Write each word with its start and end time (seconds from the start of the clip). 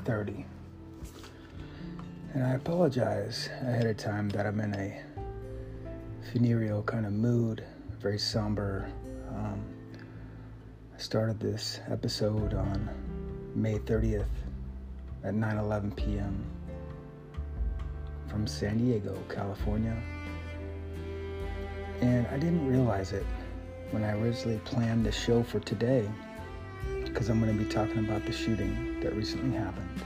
Talk 0.00 0.06
30. 0.06 0.46
And 2.34 2.44
I 2.44 2.54
apologize 2.54 3.50
ahead 3.60 3.86
of 3.86 3.96
time 3.96 4.28
that 4.30 4.46
I'm 4.46 4.60
in 4.60 4.74
a 4.74 5.02
funereal 6.30 6.82
kind 6.82 7.04
of 7.04 7.12
mood, 7.12 7.64
very 8.00 8.18
somber. 8.18 8.90
Um, 9.28 9.62
I 10.94 10.98
started 10.98 11.38
this 11.40 11.80
episode 11.88 12.54
on 12.54 12.88
May 13.54 13.78
30th 13.78 14.24
at 15.24 15.34
9 15.34 15.56
11 15.58 15.92
p.m. 15.92 16.44
from 18.28 18.46
San 18.46 18.78
Diego, 18.78 19.18
California. 19.28 19.96
And 22.00 22.26
I 22.28 22.38
didn't 22.38 22.66
realize 22.66 23.12
it 23.12 23.26
when 23.90 24.04
I 24.04 24.12
originally 24.12 24.60
planned 24.64 25.04
the 25.04 25.12
show 25.12 25.42
for 25.42 25.60
today 25.60 26.08
because 27.12 27.28
I'm 27.28 27.40
going 27.40 27.56
to 27.56 27.64
be 27.64 27.68
talking 27.68 27.98
about 27.98 28.24
the 28.24 28.32
shooting 28.32 29.00
that 29.00 29.14
recently 29.14 29.56
happened 29.56 30.02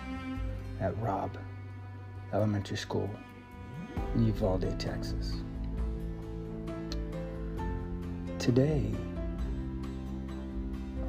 at 0.81 0.99
Robb 1.01 1.37
Elementary 2.33 2.77
School 2.77 3.11
in 4.15 4.27
Uvalde, 4.27 4.79
Texas. 4.81 5.43
Today 8.39 8.91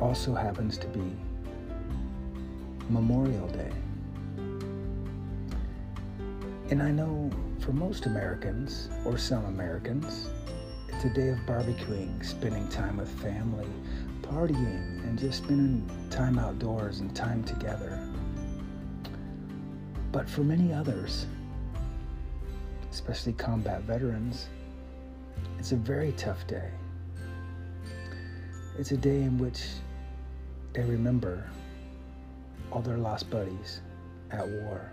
also 0.01 0.33
happens 0.33 0.77
to 0.77 0.87
be 0.87 1.15
Memorial 2.89 3.47
Day. 3.47 3.71
And 6.69 6.83
I 6.83 6.91
know 6.91 7.31
for 7.59 7.71
most 7.71 8.05
Americans, 8.05 8.89
or 9.05 9.17
some 9.17 9.45
Americans, 9.45 10.29
it's 10.89 11.05
a 11.05 11.09
day 11.09 11.29
of 11.29 11.37
barbecuing, 11.47 12.23
spending 12.23 12.67
time 12.67 12.97
with 12.97 13.09
family, 13.21 13.67
partying 14.29 15.03
and 15.03 15.17
just 15.17 15.43
spending 15.43 15.89
time 16.09 16.39
outdoors 16.39 16.99
and 16.99 17.15
time 17.15 17.43
together. 17.43 17.99
But 20.11 20.29
for 20.29 20.41
many 20.41 20.73
others, 20.73 21.25
especially 22.91 23.33
combat 23.33 23.81
veterans, 23.81 24.47
it's 25.59 25.71
a 25.71 25.75
very 25.75 26.11
tough 26.13 26.47
day. 26.47 26.69
It's 28.77 28.91
a 28.91 28.97
day 28.97 29.21
in 29.21 29.37
which 29.37 29.61
they 30.73 30.83
remember 30.83 31.49
all 32.71 32.81
their 32.81 32.97
lost 32.97 33.29
buddies 33.29 33.81
at 34.31 34.47
war. 34.47 34.91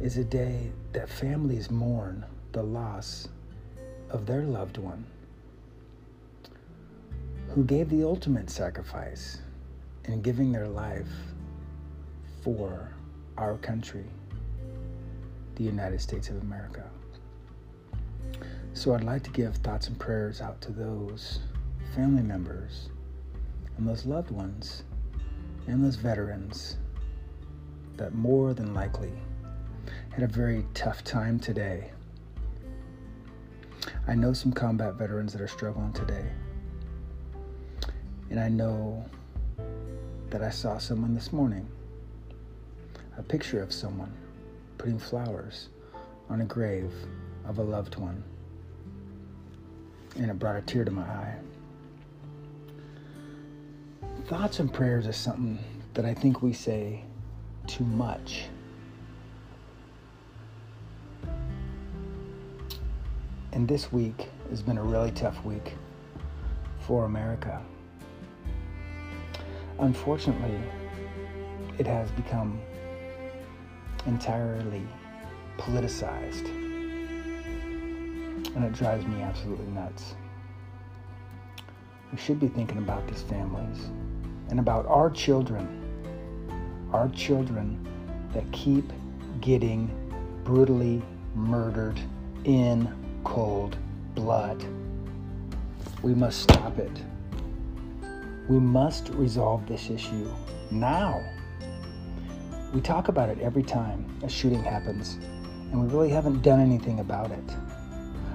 It's 0.00 0.16
a 0.16 0.24
day 0.24 0.72
that 0.92 1.08
families 1.08 1.70
mourn 1.70 2.24
the 2.52 2.62
loss 2.62 3.28
of 4.10 4.26
their 4.26 4.42
loved 4.42 4.78
one 4.78 5.04
who 7.54 7.62
gave 7.62 7.88
the 7.88 8.02
ultimate 8.02 8.50
sacrifice 8.50 9.38
in 10.06 10.20
giving 10.20 10.50
their 10.50 10.66
life 10.66 11.06
for 12.42 12.92
our 13.38 13.56
country, 13.58 14.06
the 15.54 15.62
United 15.62 16.00
States 16.00 16.28
of 16.30 16.42
America. 16.42 16.82
So 18.72 18.92
I'd 18.92 19.04
like 19.04 19.22
to 19.22 19.30
give 19.30 19.54
thoughts 19.58 19.86
and 19.86 19.96
prayers 20.00 20.40
out 20.40 20.60
to 20.62 20.72
those 20.72 21.38
family 21.94 22.22
members 22.22 22.88
and 23.76 23.86
those 23.86 24.04
loved 24.04 24.32
ones 24.32 24.82
and 25.68 25.84
those 25.84 25.94
veterans 25.94 26.78
that 27.96 28.16
more 28.16 28.52
than 28.52 28.74
likely 28.74 29.12
had 30.10 30.24
a 30.24 30.26
very 30.26 30.66
tough 30.74 31.04
time 31.04 31.38
today. 31.38 31.92
I 34.08 34.16
know 34.16 34.32
some 34.32 34.52
combat 34.52 34.94
veterans 34.94 35.32
that 35.34 35.40
are 35.40 35.46
struggling 35.46 35.92
today. 35.92 36.32
And 38.34 38.42
I 38.42 38.48
know 38.48 39.04
that 40.30 40.42
I 40.42 40.50
saw 40.50 40.76
someone 40.78 41.14
this 41.14 41.32
morning, 41.32 41.68
a 43.16 43.22
picture 43.22 43.62
of 43.62 43.72
someone 43.72 44.12
putting 44.76 44.98
flowers 44.98 45.68
on 46.28 46.40
a 46.40 46.44
grave 46.44 46.92
of 47.46 47.58
a 47.58 47.62
loved 47.62 47.94
one. 47.94 48.24
And 50.16 50.32
it 50.32 50.38
brought 50.40 50.56
a 50.56 50.62
tear 50.62 50.84
to 50.84 50.90
my 50.90 51.02
eye. 51.02 51.36
Thoughts 54.26 54.58
and 54.58 54.74
prayers 54.74 55.06
is 55.06 55.14
something 55.14 55.60
that 55.92 56.04
I 56.04 56.12
think 56.12 56.42
we 56.42 56.52
say 56.52 57.04
too 57.68 57.84
much. 57.84 58.46
And 63.52 63.68
this 63.68 63.92
week 63.92 64.28
has 64.50 64.60
been 64.60 64.78
a 64.78 64.82
really 64.82 65.12
tough 65.12 65.44
week 65.44 65.74
for 66.80 67.04
America. 67.04 67.62
Unfortunately, 69.78 70.58
it 71.78 71.86
has 71.86 72.10
become 72.12 72.60
entirely 74.06 74.86
politicized. 75.58 76.46
And 78.54 78.64
it 78.64 78.72
drives 78.72 79.04
me 79.06 79.22
absolutely 79.22 79.66
nuts. 79.66 80.14
We 82.12 82.18
should 82.18 82.38
be 82.38 82.48
thinking 82.48 82.78
about 82.78 83.06
these 83.08 83.22
families 83.22 83.90
and 84.50 84.60
about 84.60 84.86
our 84.86 85.10
children, 85.10 85.66
our 86.92 87.08
children 87.08 87.84
that 88.32 88.50
keep 88.52 88.92
getting 89.40 89.90
brutally 90.44 91.02
murdered 91.34 91.98
in 92.44 92.88
cold 93.24 93.76
blood. 94.14 94.64
We 96.02 96.14
must 96.14 96.42
stop 96.42 96.78
it. 96.78 97.02
We 98.48 98.58
must 98.58 99.08
resolve 99.10 99.66
this 99.66 99.88
issue 99.88 100.30
now. 100.70 101.24
We 102.74 102.80
talk 102.82 103.08
about 103.08 103.30
it 103.30 103.38
every 103.40 103.62
time 103.62 104.18
a 104.22 104.28
shooting 104.28 104.62
happens, 104.62 105.18
and 105.70 105.80
we 105.80 105.88
really 105.88 106.10
haven't 106.10 106.42
done 106.42 106.60
anything 106.60 107.00
about 107.00 107.30
it. 107.30 107.56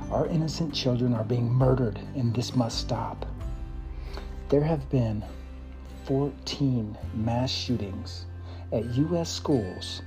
Our 0.09 0.25
innocent 0.25 0.73
children 0.73 1.13
are 1.13 1.23
being 1.23 1.51
murdered, 1.51 1.99
and 2.15 2.33
this 2.33 2.55
must 2.55 2.79
stop. 2.79 3.27
There 4.49 4.63
have 4.63 4.89
been 4.89 5.23
14 6.05 6.97
mass 7.13 7.51
shootings 7.51 8.25
at 8.71 8.85
U.S. 8.85 9.29
schools 9.29 10.01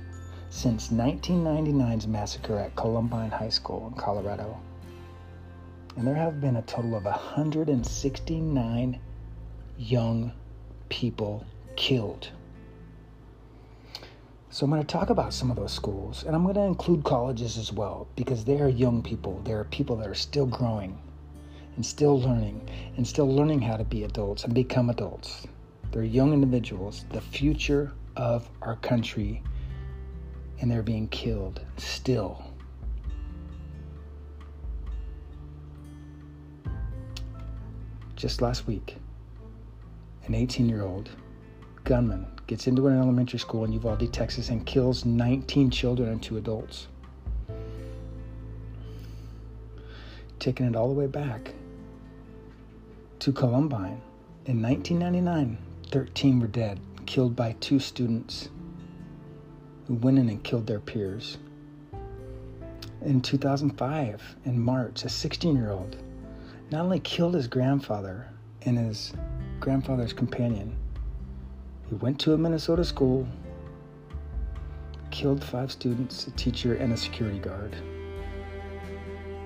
since 0.49 0.89
1999's 0.89 2.07
massacre 2.07 2.59
at 2.59 2.75
Columbine 2.75 3.31
High 3.31 3.49
School 3.49 3.87
in 3.87 3.93
Colorado. 3.93 4.59
And 5.95 6.05
there 6.05 6.15
have 6.15 6.41
been 6.41 6.57
a 6.57 6.61
total 6.63 6.95
of 6.95 7.05
169 7.05 8.99
young 9.77 10.31
people 10.89 11.45
killed. 11.75 12.29
So 14.49 14.65
I'm 14.65 14.69
going 14.69 14.83
to 14.83 14.87
talk 14.87 15.09
about 15.09 15.33
some 15.33 15.49
of 15.49 15.57
those 15.57 15.73
schools, 15.73 16.23
and 16.23 16.35
I'm 16.35 16.43
going 16.43 16.55
to 16.55 16.61
include 16.61 17.03
colleges 17.03 17.57
as 17.57 17.73
well 17.73 18.07
because 18.15 18.45
they 18.45 18.61
are 18.61 18.69
young 18.69 19.01
people. 19.01 19.41
They 19.43 19.53
are 19.53 19.63
people 19.63 19.95
that 19.95 20.07
are 20.07 20.13
still 20.13 20.45
growing 20.45 20.97
and 21.75 21.83
still 21.83 22.21
learning 22.21 22.69
and 22.95 23.07
still 23.07 23.27
learning 23.27 23.61
how 23.61 23.77
to 23.77 23.83
be 23.83 24.03
adults 24.03 24.43
and 24.43 24.53
become 24.53 24.91
adults. 24.91 25.47
They're 25.91 26.03
young 26.03 26.33
individuals, 26.33 27.05
the 27.09 27.21
future 27.21 27.93
of 28.15 28.47
our 28.61 28.75
country, 28.75 29.41
and 30.59 30.69
they're 30.69 30.83
being 30.83 31.07
killed 31.07 31.61
still. 31.77 32.43
Just 38.15 38.41
last 38.41 38.67
week, 38.67 38.97
an 40.25 40.35
18 40.35 40.69
year 40.69 40.83
old 40.83 41.09
gunman 41.83 42.25
gets 42.47 42.67
into 42.67 42.87
an 42.87 42.97
elementary 42.97 43.39
school 43.39 43.63
in 43.65 43.73
Uvalde, 43.73 44.11
Texas, 44.11 44.49
and 44.49 44.65
kills 44.65 45.05
19 45.05 45.69
children 45.69 46.09
and 46.09 46.21
two 46.21 46.37
adults. 46.37 46.87
Taking 50.39 50.65
it 50.65 50.75
all 50.75 50.87
the 50.87 50.93
way 50.93 51.07
back 51.07 51.53
to 53.19 53.31
Columbine. 53.31 54.01
In 54.45 54.61
1999, 54.61 55.57
13 55.91 56.39
were 56.39 56.47
dead, 56.47 56.79
killed 57.05 57.35
by 57.35 57.53
two 57.61 57.79
students 57.79 58.49
who 59.87 59.93
went 59.95 60.19
in 60.19 60.27
and 60.27 60.43
killed 60.43 60.67
their 60.67 60.79
peers. 60.79 61.37
In 63.01 63.21
2005, 63.21 64.35
in 64.45 64.59
March, 64.59 65.05
a 65.05 65.09
16 65.09 65.55
year 65.55 65.71
old 65.71 65.95
not 66.71 66.81
only 66.81 66.99
killed 66.99 67.35
his 67.35 67.47
grandfather 67.47 68.27
and 68.63 68.77
his 68.77 69.13
grandfather's 69.63 70.11
companion. 70.11 70.75
He 71.87 71.95
went 71.95 72.19
to 72.19 72.33
a 72.33 72.37
Minnesota 72.37 72.83
school, 72.83 73.25
killed 75.09 75.41
five 75.41 75.71
students, 75.71 76.27
a 76.27 76.31
teacher, 76.31 76.75
and 76.75 76.91
a 76.91 76.97
security 76.97 77.39
guard 77.39 77.73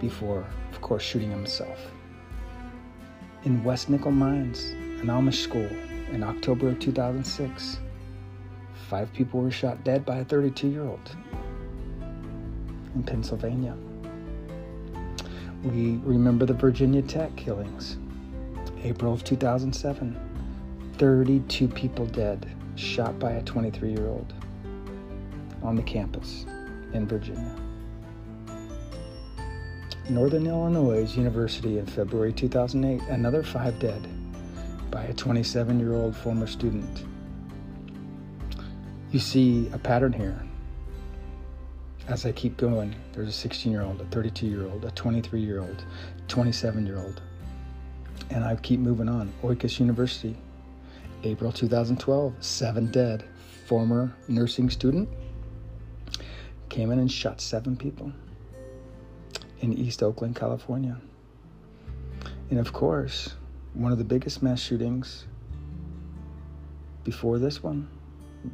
before, 0.02 0.44
of 0.72 0.82
course, 0.82 1.04
shooting 1.04 1.30
himself. 1.30 1.92
In 3.44 3.64
West 3.64 3.92
Nickel 3.92 4.10
Mines, 4.10 4.72
an 5.02 5.06
Amish 5.06 5.44
school, 5.44 5.70
in 6.12 6.24
October 6.24 6.70
of 6.70 6.80
2006, 6.80 7.78
five 8.90 9.14
people 9.14 9.42
were 9.42 9.52
shot 9.52 9.84
dead 9.84 10.04
by 10.04 10.18
a 10.18 10.26
32 10.26 10.68
year 10.68 10.84
old 10.84 11.16
in 12.96 13.04
Pennsylvania. 13.04 13.78
We 15.64 15.98
remember 15.98 16.48
the 16.48 16.56
Virginia 16.56 17.04
Tech 17.04 17.36
killings 17.36 17.98
April 18.88 19.14
of 19.14 19.24
2007. 19.26 20.18
32 20.98 21.68
people 21.68 22.06
dead, 22.06 22.50
shot 22.76 23.20
by 23.20 23.32
a 23.34 23.44
23 23.44 23.92
year 23.92 24.08
old. 24.08 24.34
on 25.62 25.76
the 25.76 25.84
campus 25.84 26.46
in 26.94 27.06
Virginia. 27.08 27.54
Northern 30.10 30.48
Illinois 30.48 31.04
University 31.18 31.80
in 31.80 31.86
February 31.86 32.32
2008, 32.32 33.02
another 33.10 33.44
five 33.44 33.78
dead 33.80 34.08
by 34.90 35.04
a 35.04 35.14
27 35.14 35.80
year 35.80 35.94
old 35.94 36.16
former 36.16 36.48
student. 36.48 37.06
You 39.12 39.20
see 39.20 39.70
a 39.74 39.78
pattern 39.78 40.14
here. 40.14 40.42
As 42.08 42.26
I 42.26 42.32
keep 42.32 42.56
going, 42.56 42.96
there's 43.12 43.28
a 43.28 43.34
16 43.34 43.70
year 43.70 43.82
old, 43.82 44.00
a 44.00 44.06
32 44.06 44.48
year 44.48 44.66
old, 44.68 44.86
a 44.86 44.92
23 44.92 45.42
year 45.42 45.60
old, 45.60 45.84
27 46.30 46.86
year 46.86 47.00
old. 47.00 47.22
And 48.30 48.44
I 48.44 48.56
keep 48.56 48.80
moving 48.80 49.10
on. 49.10 49.32
Oikos 49.44 49.80
University, 49.80 50.36
April 51.24 51.52
2012, 51.52 52.34
seven 52.40 52.92
dead. 52.92 53.24
Former 53.66 54.16
nursing 54.30 54.70
student 54.70 55.10
came 56.70 56.92
in 56.92 57.00
and 57.00 57.12
shot 57.12 57.42
seven 57.42 57.76
people 57.76 58.14
in 59.60 59.74
East 59.74 60.04
Oakland, 60.04 60.36
California. 60.36 60.98
And 62.50 62.60
of 62.60 62.72
course, 62.72 63.36
one 63.74 63.92
of 63.92 63.98
the 63.98 64.04
biggest 64.04 64.42
mass 64.42 64.62
shootings 64.62 65.26
before 67.04 67.40
this 67.40 67.62
one, 67.62 67.90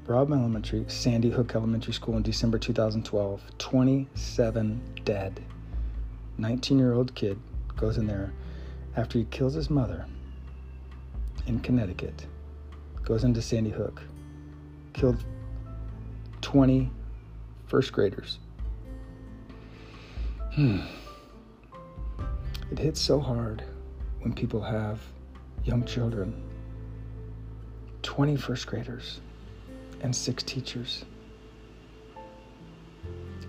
Robb 0.05 0.31
Elementary, 0.31 0.85
Sandy 0.87 1.29
Hook 1.29 1.53
Elementary 1.55 1.93
School 1.93 2.17
in 2.17 2.23
December 2.23 2.57
2012, 2.57 3.41
27 3.57 4.81
dead. 5.03 5.43
19 6.37 6.79
year 6.79 6.93
old 6.93 7.13
kid 7.13 7.39
goes 7.75 7.97
in 7.97 8.07
there 8.07 8.33
after 8.95 9.17
he 9.17 9.25
kills 9.25 9.53
his 9.53 9.69
mother 9.69 10.05
in 11.47 11.59
Connecticut, 11.59 12.25
goes 13.03 13.23
into 13.23 13.41
Sandy 13.41 13.71
Hook, 13.71 14.01
killed 14.93 15.23
20 16.41 16.89
first 17.67 17.91
graders. 17.91 18.39
Hmm. 20.53 20.81
It 22.71 22.79
hits 22.79 23.01
so 23.01 23.19
hard 23.19 23.63
when 24.21 24.33
people 24.33 24.61
have 24.61 24.99
young 25.63 25.83
children 25.85 26.43
20 28.03 28.35
first 28.35 28.67
graders 28.67 29.21
and 30.01 30.15
six 30.15 30.43
teachers. 30.43 31.05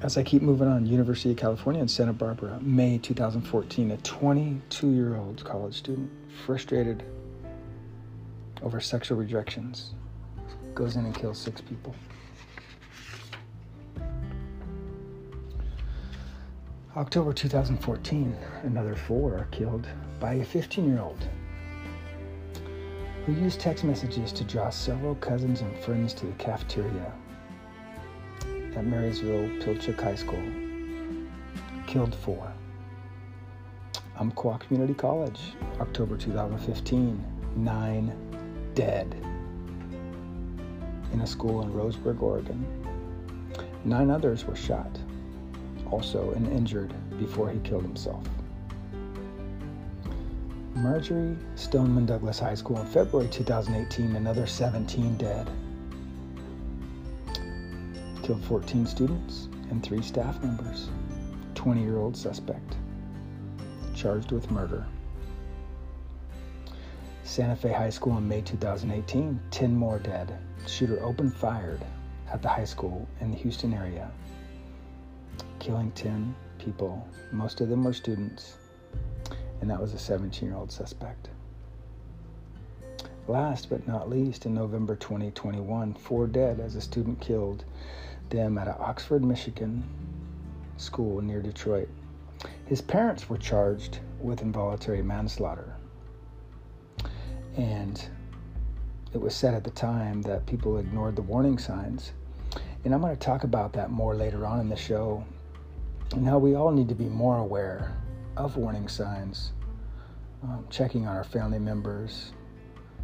As 0.05 0.19
I 0.19 0.23
keep 0.23 0.43
moving 0.43 0.69
on, 0.69 0.85
University 0.85 1.31
of 1.31 1.39
California 1.39 1.81
in 1.81 1.89
Santa 1.89 2.13
Barbara, 2.13 2.61
May 2.61 2.99
2014, 2.99 3.93
a 3.93 3.97
22 3.97 4.91
year 4.91 5.17
old 5.17 5.43
college 5.43 5.79
student, 5.79 6.11
frustrated 6.45 7.03
over 8.61 8.83
sexual 8.83 9.17
rejections, 9.17 9.95
goes 10.75 10.97
in 10.97 11.07
and 11.07 11.15
kills 11.15 11.39
six 11.39 11.63
people. 11.63 11.95
October 16.99 17.33
2014, 17.33 18.37
another 18.65 18.95
four 18.95 19.39
are 19.39 19.49
killed 19.53 19.89
by 20.21 20.35
a 20.35 20.45
15 20.45 20.87
year 20.87 21.01
old 21.01 21.27
who 23.25 23.33
used 23.33 23.59
text 23.59 23.85
messages 23.85 24.33
to 24.33 24.45
draw 24.45 24.69
several 24.69 25.15
cousins 25.15 25.63
and 25.63 25.79
friends 25.79 26.13
to 26.13 26.27
the 26.27 26.33
cafeteria 26.33 27.11
at 28.77 28.85
Marysville 28.85 29.49
Pilchuck 29.61 30.01
High 30.01 30.15
School. 30.15 30.43
Killed 31.87 32.15
four. 32.15 32.53
Umpqua 34.19 34.59
Community 34.59 34.95
College, 34.95 35.41
October 35.81 36.17
2015, 36.17 37.25
nine 37.57 38.13
dead 38.75 39.15
in 41.13 41.21
a 41.21 41.27
school 41.27 41.63
in 41.63 41.73
Roseburg, 41.73 42.21
Oregon. 42.21 42.67
Nine 43.85 44.11
others 44.11 44.45
were 44.45 44.57
shot 44.57 44.99
also 45.91 46.33
and 46.33 46.47
injured 46.49 46.93
before 47.19 47.49
he 47.51 47.59
killed 47.61 47.83
himself. 47.83 48.25
Marjory 50.75 51.37
Stoneman 51.55 52.05
Douglas 52.05 52.41
High 52.41 52.57
School 52.57 52.79
in 52.81 52.87
February 52.87 53.29
2018, 53.29 54.17
another 54.17 54.47
17 54.47 55.17
dead. 55.17 55.49
Killed 58.25 58.43
14 58.45 58.87
students 58.87 59.49
and 59.71 59.83
three 59.83 60.03
staff 60.03 60.43
members. 60.43 60.89
20 61.55 61.83
year 61.83 61.99
old 61.99 62.17
suspect 62.17 62.77
charged 63.95 64.33
with 64.33 64.51
murder. 64.51 64.87
Santa 67.23 67.55
Fe 67.55 67.71
High 67.71 67.91
School 67.91 68.17
in 68.17 68.27
May 68.27 68.41
2018, 68.41 69.39
10 69.51 69.77
more 69.77 69.99
dead. 69.99 70.39
Shooter 70.67 71.01
opened 71.05 71.35
fired 71.35 71.81
at 72.33 72.41
the 72.41 72.49
high 72.49 72.65
school 72.65 73.07
in 73.21 73.31
the 73.31 73.37
Houston 73.37 73.75
area 73.75 74.11
killing 75.59 75.91
10 75.93 76.35
people. 76.59 77.07
Most 77.33 77.61
of 77.61 77.69
them 77.69 77.85
were 77.85 77.93
students, 77.93 78.57
and 79.61 79.71
that 79.71 79.81
was 79.81 79.95
a 79.95 79.99
17 79.99 80.49
year 80.49 80.57
old 80.57 80.71
suspect. 80.71 81.29
Last 83.29 83.71
but 83.71 83.89
not 83.89 84.11
least, 84.11 84.45
in 84.45 84.55
November 84.55 84.95
2021, 84.97 85.95
four 85.95 86.27
dead 86.27 86.61
as 86.61 86.75
a 86.75 86.81
student 86.81 87.21
killed 87.21 87.65
them 88.31 88.59
at 88.59 88.69
an 88.69 88.75
Oxford, 88.79 89.25
Michigan 89.25 89.85
school 90.77 91.21
near 91.21 91.41
Detroit. 91.41 91.89
His 92.67 92.81
parents 92.81 93.29
were 93.29 93.39
charged 93.39 94.01
with 94.21 94.43
involuntary 94.43 95.03
manslaughter. 95.03 95.77
And 97.57 98.05
it 99.13 99.21
was 99.21 99.35
said 99.35 99.55
at 99.55 99.65
the 99.65 99.71
time 99.71 100.23
that 100.23 100.47
people 100.47 100.79
ignored 100.79 101.17
the 101.17 101.23
warning 101.23 101.59
signs. 101.59 102.13
And 102.85 102.93
I'm 102.93 103.01
going 103.01 103.15
to 103.15 103.21
talk 103.21 103.45
about 103.45 103.73
that 103.75 103.91
more 103.91 104.15
later 104.15 104.45
on 104.45 104.61
in 104.61 104.69
the 104.69 104.77
show 104.77 105.25
now, 106.17 106.39
we 106.39 106.55
all 106.55 106.71
need 106.71 106.89
to 106.91 106.95
be 106.95 107.09
more 107.09 107.39
aware 107.39 107.97
of 108.37 108.57
warning 108.57 108.87
signs, 108.87 109.51
um, 110.45 110.65
checking 110.71 111.09
on 111.09 111.17
our 111.17 111.25
family 111.25 111.59
members, 111.59 112.33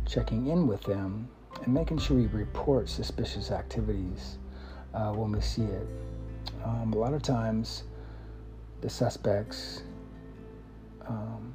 checking 0.07 0.47
in 0.47 0.69
with 0.69 0.83
them, 0.83 1.29
and 1.65 1.75
making 1.75 1.99
sure 1.99 2.17
we 2.17 2.27
report 2.27 2.89
suspicious 2.89 3.50
activities 3.50 4.39
uh, 4.95 5.13
when 5.13 5.33
we 5.33 5.41
see 5.41 5.63
it. 5.63 5.87
Um, 6.65 6.93
a 6.93 6.99
lot 6.99 7.15
of 7.15 7.23
times, 7.23 7.85
the 8.81 8.91
suspects 8.91 9.83
um, 11.07 11.53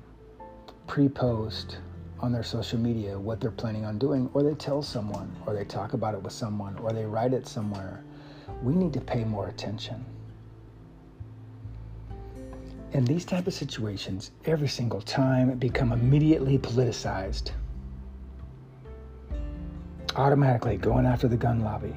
pre 0.87 1.09
post 1.09 1.77
on 2.19 2.31
their 2.31 2.43
social 2.43 2.79
media 2.79 3.19
what 3.19 3.39
they're 3.41 3.51
planning 3.51 3.85
on 3.85 3.97
doing, 3.97 4.29
or 4.33 4.43
they 4.43 4.53
tell 4.55 4.81
someone, 4.81 5.35
or 5.45 5.53
they 5.53 5.65
talk 5.65 5.93
about 5.93 6.13
it 6.13 6.21
with 6.21 6.33
someone, 6.33 6.77
or 6.77 6.91
they 6.91 7.05
write 7.05 7.33
it 7.33 7.47
somewhere. 7.47 8.03
We 8.63 8.73
need 8.73 8.93
to 8.93 9.01
pay 9.01 9.23
more 9.23 9.47
attention 9.49 10.05
in 12.95 13.03
these 13.03 13.25
type 13.25 13.45
of 13.45 13.53
situations, 13.53 14.31
every 14.45 14.69
single 14.69 15.01
time, 15.01 15.57
become 15.57 15.91
immediately 15.91 16.57
politicized. 16.57 17.51
Automatically 20.15 20.77
going 20.77 21.05
after 21.05 21.27
the 21.27 21.35
gun 21.35 21.59
lobby. 21.59 21.93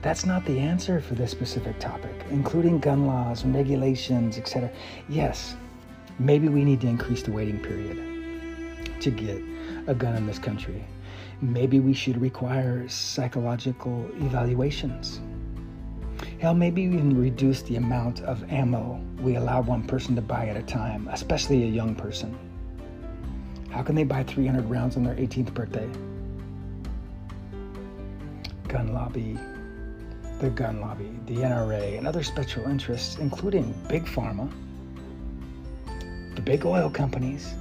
That's 0.00 0.26
not 0.26 0.44
the 0.44 0.58
answer 0.58 1.00
for 1.00 1.14
this 1.14 1.30
specific 1.30 1.78
topic, 1.78 2.14
including 2.30 2.78
gun 2.78 3.06
laws 3.06 3.44
and 3.44 3.54
regulations, 3.54 4.38
etc. 4.38 4.70
Yes, 5.08 5.56
maybe 6.18 6.48
we 6.48 6.64
need 6.64 6.80
to 6.82 6.88
increase 6.88 7.22
the 7.22 7.32
waiting 7.32 7.60
period 7.60 7.98
to 9.00 9.10
get 9.10 9.42
a 9.86 9.94
gun 9.94 10.16
in 10.16 10.26
this 10.26 10.38
country. 10.38 10.84
Maybe 11.40 11.80
we 11.80 11.94
should 11.94 12.20
require 12.20 12.88
psychological 12.88 14.08
evaluations 14.20 15.20
Hell, 16.38 16.54
maybe 16.54 16.82
even 16.82 17.20
reduce 17.20 17.62
the 17.62 17.76
amount 17.76 18.20
of 18.22 18.50
ammo 18.50 19.00
we 19.20 19.36
allow 19.36 19.60
one 19.60 19.86
person 19.86 20.16
to 20.16 20.22
buy 20.22 20.48
at 20.48 20.56
a 20.56 20.62
time, 20.62 21.08
especially 21.12 21.62
a 21.62 21.66
young 21.66 21.94
person. 21.94 22.36
How 23.70 23.82
can 23.82 23.94
they 23.94 24.04
buy 24.04 24.24
300 24.24 24.68
rounds 24.68 24.96
on 24.96 25.04
their 25.04 25.14
18th 25.14 25.54
birthday? 25.54 25.88
Gun 28.68 28.92
lobby, 28.92 29.38
the 30.42 30.50
gun 30.50 30.80
lobby, 30.80 31.08
the 31.26 31.36
NRA, 31.36 31.96
and 31.96 32.04
other 32.04 32.24
special 32.24 32.64
interests, 32.64 33.16
including 33.18 33.72
Big 33.88 34.04
Pharma, 34.06 34.50
the 36.34 36.42
big 36.42 36.66
oil 36.66 36.90
companies, 36.90 37.54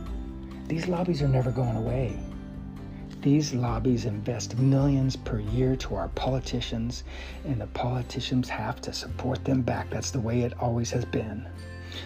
these 0.68 0.88
lobbies 0.88 1.22
are 1.22 1.28
never 1.28 1.52
going 1.52 1.76
away. 1.76 2.18
These 3.22 3.54
lobbies 3.54 4.06
invest 4.06 4.58
millions 4.58 5.16
per 5.16 5.40
year 5.40 5.76
to 5.76 5.94
our 5.94 6.08
politicians, 6.08 7.04
and 7.46 7.62
the 7.62 7.68
politicians 7.68 8.50
have 8.50 8.82
to 8.82 8.94
support 8.94 9.46
them 9.46 9.62
back. 9.62 9.92
That's 9.92 10.10
the 10.10 10.20
way 10.20 10.42
it 10.42 10.60
always 10.60 10.90
has 10.90 11.06
been. 11.06 11.48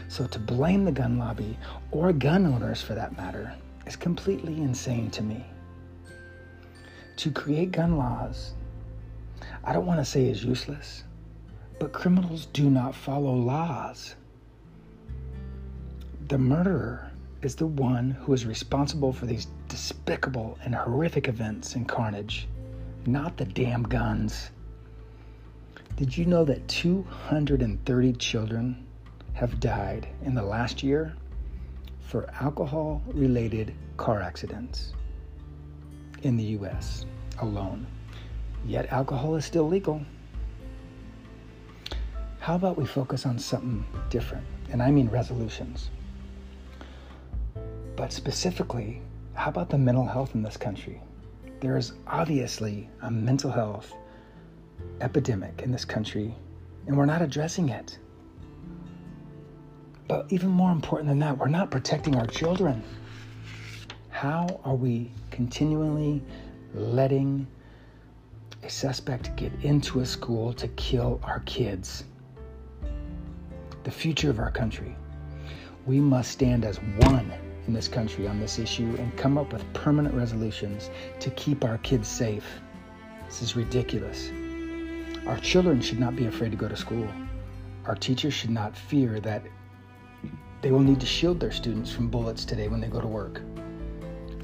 So 0.10 0.28
to 0.28 0.40
blame 0.40 0.84
the 0.84 0.92
gun 0.92 1.18
lobby, 1.18 1.58
or 1.92 2.12
gun 2.12 2.46
owners 2.46 2.82
for 2.82 2.96
that 2.96 3.16
matter, 3.16 3.54
is 3.88 3.96
completely 3.96 4.58
insane 4.58 5.10
to 5.12 5.24
me. 5.24 5.46
To 7.16 7.32
create 7.32 7.72
gun 7.72 7.96
laws, 7.96 8.56
I 9.68 9.74
don't 9.74 9.88
want 9.88 10.00
to 10.00 10.06
say 10.06 10.28
is 10.28 10.44
useless, 10.44 11.04
but 11.80 11.92
criminals 11.92 12.46
do 12.46 12.70
not 12.70 12.94
follow 12.94 13.34
laws. 13.34 14.16
The 16.28 16.38
murderer 16.38 17.12
is 17.42 17.56
the 17.56 17.66
one 17.66 18.12
who 18.12 18.34
is 18.34 18.46
responsible 18.46 19.12
for 19.12 19.26
these 19.26 19.48
despicable 19.68 20.60
and 20.64 20.76
horrific 20.76 21.28
events 21.28 21.74
and 21.74 21.88
carnage, 21.88 22.48
not 23.08 23.38
the 23.38 23.46
damn 23.46 23.82
guns. 23.82 24.52
Did 25.96 26.16
you 26.16 26.26
know 26.26 26.46
that 26.46 26.68
230 26.68 28.14
children 28.14 28.86
have 29.34 29.60
died 29.60 30.08
in 30.24 30.36
the 30.36 30.44
last 30.44 30.84
year 30.84 31.16
for 32.02 32.30
alcohol 32.40 33.02
related 33.08 33.74
car 33.98 34.22
accidents 34.22 34.94
in 36.22 36.38
the 36.38 36.44
US 36.44 37.08
alone? 37.40 37.88
Yet 38.66 38.92
alcohol 38.92 39.36
is 39.36 39.46
still 39.46 39.68
legal. 39.68 40.02
How 42.40 42.56
about 42.56 42.78
we 42.78 42.86
focus 42.86 43.26
on 43.26 43.38
something 43.38 43.86
different? 44.10 44.46
And 44.72 44.82
I 44.82 44.92
mean 44.92 45.08
resolutions. 45.10 45.92
But 47.96 48.12
specifically, 48.12 49.02
how 49.34 49.50
about 49.50 49.70
the 49.70 49.78
mental 49.78 50.06
health 50.06 50.36
in 50.36 50.42
this 50.42 50.58
country? 50.58 51.02
There 51.60 51.78
is 51.78 51.94
obviously 52.08 52.90
a 53.02 53.12
mental 53.12 53.52
health 53.52 53.94
epidemic 55.02 55.62
in 55.62 55.72
this 55.72 55.86
country, 55.86 56.36
and 56.88 56.98
we're 56.98 57.06
not 57.06 57.22
addressing 57.22 57.70
it. 57.70 57.98
But 60.08 60.26
even 60.30 60.50
more 60.50 60.72
important 60.72 61.08
than 61.10 61.20
that, 61.20 61.38
we're 61.38 61.48
not 61.48 61.72
protecting 61.72 62.16
our 62.16 62.28
children. 62.28 62.84
How 64.10 64.60
are 64.64 64.76
we 64.76 65.12
continually 65.32 66.22
letting 66.74 67.48
a 68.66 68.70
suspect 68.70 69.36
get 69.36 69.52
into 69.62 70.00
a 70.00 70.06
school 70.06 70.52
to 70.52 70.68
kill 70.70 71.20
our 71.24 71.40
kids? 71.42 72.06
The 73.84 73.92
future 73.92 74.32
of 74.32 74.40
our 74.40 74.50
country. 74.50 74.96
We 75.86 76.00
must 76.00 76.32
stand 76.32 76.66
as 76.66 76.78
one 76.78 77.32
in 77.68 77.74
this 77.74 77.88
country 77.88 78.28
on 78.28 78.40
this 78.40 78.58
issue 78.58 78.96
and 78.98 79.16
come 79.18 79.38
up 79.38 79.54
with 79.54 79.72
permanent 79.74 80.16
resolutions 80.16 80.90
to 81.20 81.30
keep 81.32 81.64
our 81.64 81.78
kids 81.80 82.08
safe. 82.08 82.60
This 83.28 83.44
is 83.44 83.56
ridiculous. 83.56 84.32
Our 85.28 85.38
children 85.38 85.80
should 85.80 86.00
not 86.00 86.16
be 86.16 86.26
afraid 86.26 86.50
to 86.50 86.58
go 86.58 86.68
to 86.68 86.76
school. 86.76 87.08
Our 87.86 87.96
teachers 87.96 88.34
should 88.34 88.50
not 88.50 88.76
fear 88.76 89.20
that 89.20 89.44
they 90.62 90.72
will 90.72 90.80
need 90.80 91.00
to 91.02 91.06
shield 91.06 91.40
their 91.40 91.52
students 91.52 91.92
from 91.92 92.10
bullets 92.10 92.46
today 92.46 92.68
when 92.68 92.82
they 92.82 92.88
go 92.88 93.00
to 93.00 93.08
work. 93.08 93.42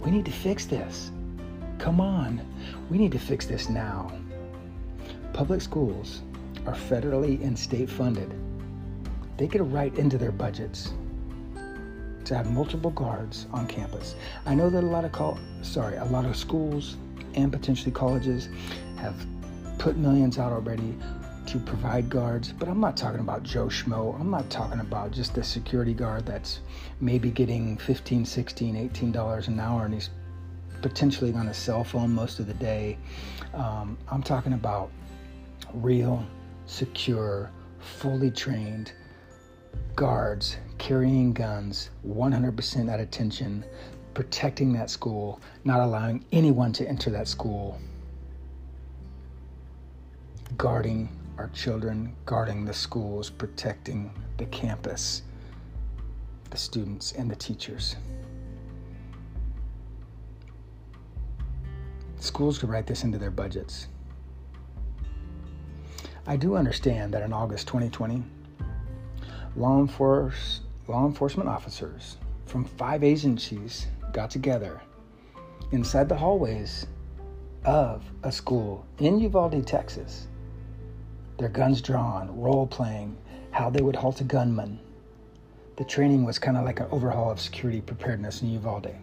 We 0.03 0.11
need 0.11 0.25
to 0.25 0.31
fix 0.31 0.65
this. 0.65 1.11
Come 1.81 1.99
on, 1.99 2.39
we 2.91 2.99
need 2.99 3.11
to 3.13 3.17
fix 3.17 3.47
this 3.47 3.67
now. 3.67 4.11
Public 5.33 5.61
schools 5.61 6.21
are 6.67 6.75
federally 6.75 7.41
and 7.41 7.57
state 7.57 7.89
funded. 7.89 8.31
They 9.37 9.47
get 9.47 9.61
a 9.61 9.63
right 9.63 9.91
into 9.97 10.19
their 10.19 10.31
budgets 10.31 10.93
to 12.25 12.35
have 12.35 12.51
multiple 12.51 12.91
guards 12.91 13.47
on 13.51 13.65
campus. 13.65 14.13
I 14.45 14.53
know 14.53 14.69
that 14.69 14.83
a 14.83 14.85
lot 14.85 15.05
of 15.05 15.11
col- 15.11 15.39
sorry, 15.63 15.97
a 15.97 16.05
lot 16.05 16.25
of 16.25 16.37
schools 16.37 16.97
and 17.33 17.51
potentially 17.51 17.91
colleges 17.91 18.47
have 18.97 19.15
put 19.79 19.97
millions 19.97 20.37
out 20.37 20.51
already 20.51 20.95
to 21.47 21.57
provide 21.57 22.11
guards, 22.11 22.53
but 22.53 22.69
I'm 22.69 22.79
not 22.79 22.95
talking 22.95 23.21
about 23.21 23.41
Joe 23.41 23.65
Schmo. 23.65 24.19
I'm 24.19 24.29
not 24.29 24.51
talking 24.51 24.81
about 24.81 25.09
just 25.09 25.33
the 25.33 25.43
security 25.43 25.95
guard 25.95 26.27
that's 26.27 26.59
maybe 26.99 27.31
getting 27.31 27.75
15, 27.77 28.23
16, 28.23 28.75
18 28.75 29.11
dollars 29.11 29.47
an 29.47 29.59
hour 29.59 29.85
and 29.85 29.95
he's 29.95 30.11
potentially 30.81 31.33
on 31.33 31.47
a 31.47 31.53
cell 31.53 31.83
phone 31.83 32.11
most 32.11 32.39
of 32.39 32.47
the 32.47 32.53
day. 32.55 32.97
Um, 33.53 33.97
I'm 34.09 34.23
talking 34.23 34.53
about 34.53 34.91
real, 35.73 36.25
secure, 36.65 37.51
fully 37.79 38.31
trained 38.31 38.93
guards 39.95 40.57
carrying 40.77 41.31
guns 41.33 41.91
100% 42.07 42.91
at 42.91 42.99
attention, 42.99 43.63
protecting 44.13 44.73
that 44.73 44.89
school, 44.89 45.39
not 45.63 45.79
allowing 45.79 46.25
anyone 46.31 46.73
to 46.73 46.87
enter 46.87 47.09
that 47.11 47.27
school 47.27 47.79
guarding 50.57 51.09
our 51.37 51.49
children, 51.49 52.15
guarding 52.25 52.65
the 52.65 52.73
schools, 52.73 53.29
protecting 53.29 54.11
the 54.37 54.45
campus, 54.47 55.23
the 56.49 56.57
students, 56.57 57.13
and 57.13 57.29
the 57.29 57.35
teachers. 57.35 57.95
Schools 62.21 62.59
could 62.59 62.69
write 62.69 62.85
this 62.85 63.03
into 63.03 63.17
their 63.17 63.31
budgets. 63.31 63.87
I 66.27 66.37
do 66.37 66.55
understand 66.55 67.11
that 67.15 67.23
in 67.23 67.33
August 67.33 67.65
2020, 67.67 68.23
law, 69.55 69.79
enforce, 69.79 70.61
law 70.87 71.07
enforcement 71.07 71.49
officers 71.49 72.17
from 72.45 72.63
five 72.63 73.03
agencies 73.03 73.87
got 74.13 74.29
together 74.29 74.79
inside 75.71 76.07
the 76.07 76.15
hallways 76.15 76.85
of 77.65 78.03
a 78.21 78.31
school 78.31 78.85
in 78.99 79.19
Uvalde, 79.19 79.65
Texas, 79.65 80.27
their 81.39 81.49
guns 81.49 81.81
drawn, 81.81 82.39
role 82.39 82.67
playing, 82.67 83.17
how 83.49 83.67
they 83.71 83.81
would 83.81 83.95
halt 83.95 84.21
a 84.21 84.23
gunman. 84.23 84.79
The 85.77 85.85
training 85.85 86.23
was 86.23 86.37
kind 86.37 86.55
of 86.55 86.65
like 86.65 86.81
an 86.81 86.87
overhaul 86.91 87.31
of 87.31 87.41
security 87.41 87.81
preparedness 87.81 88.43
in 88.43 88.51
Uvalde. 88.51 88.95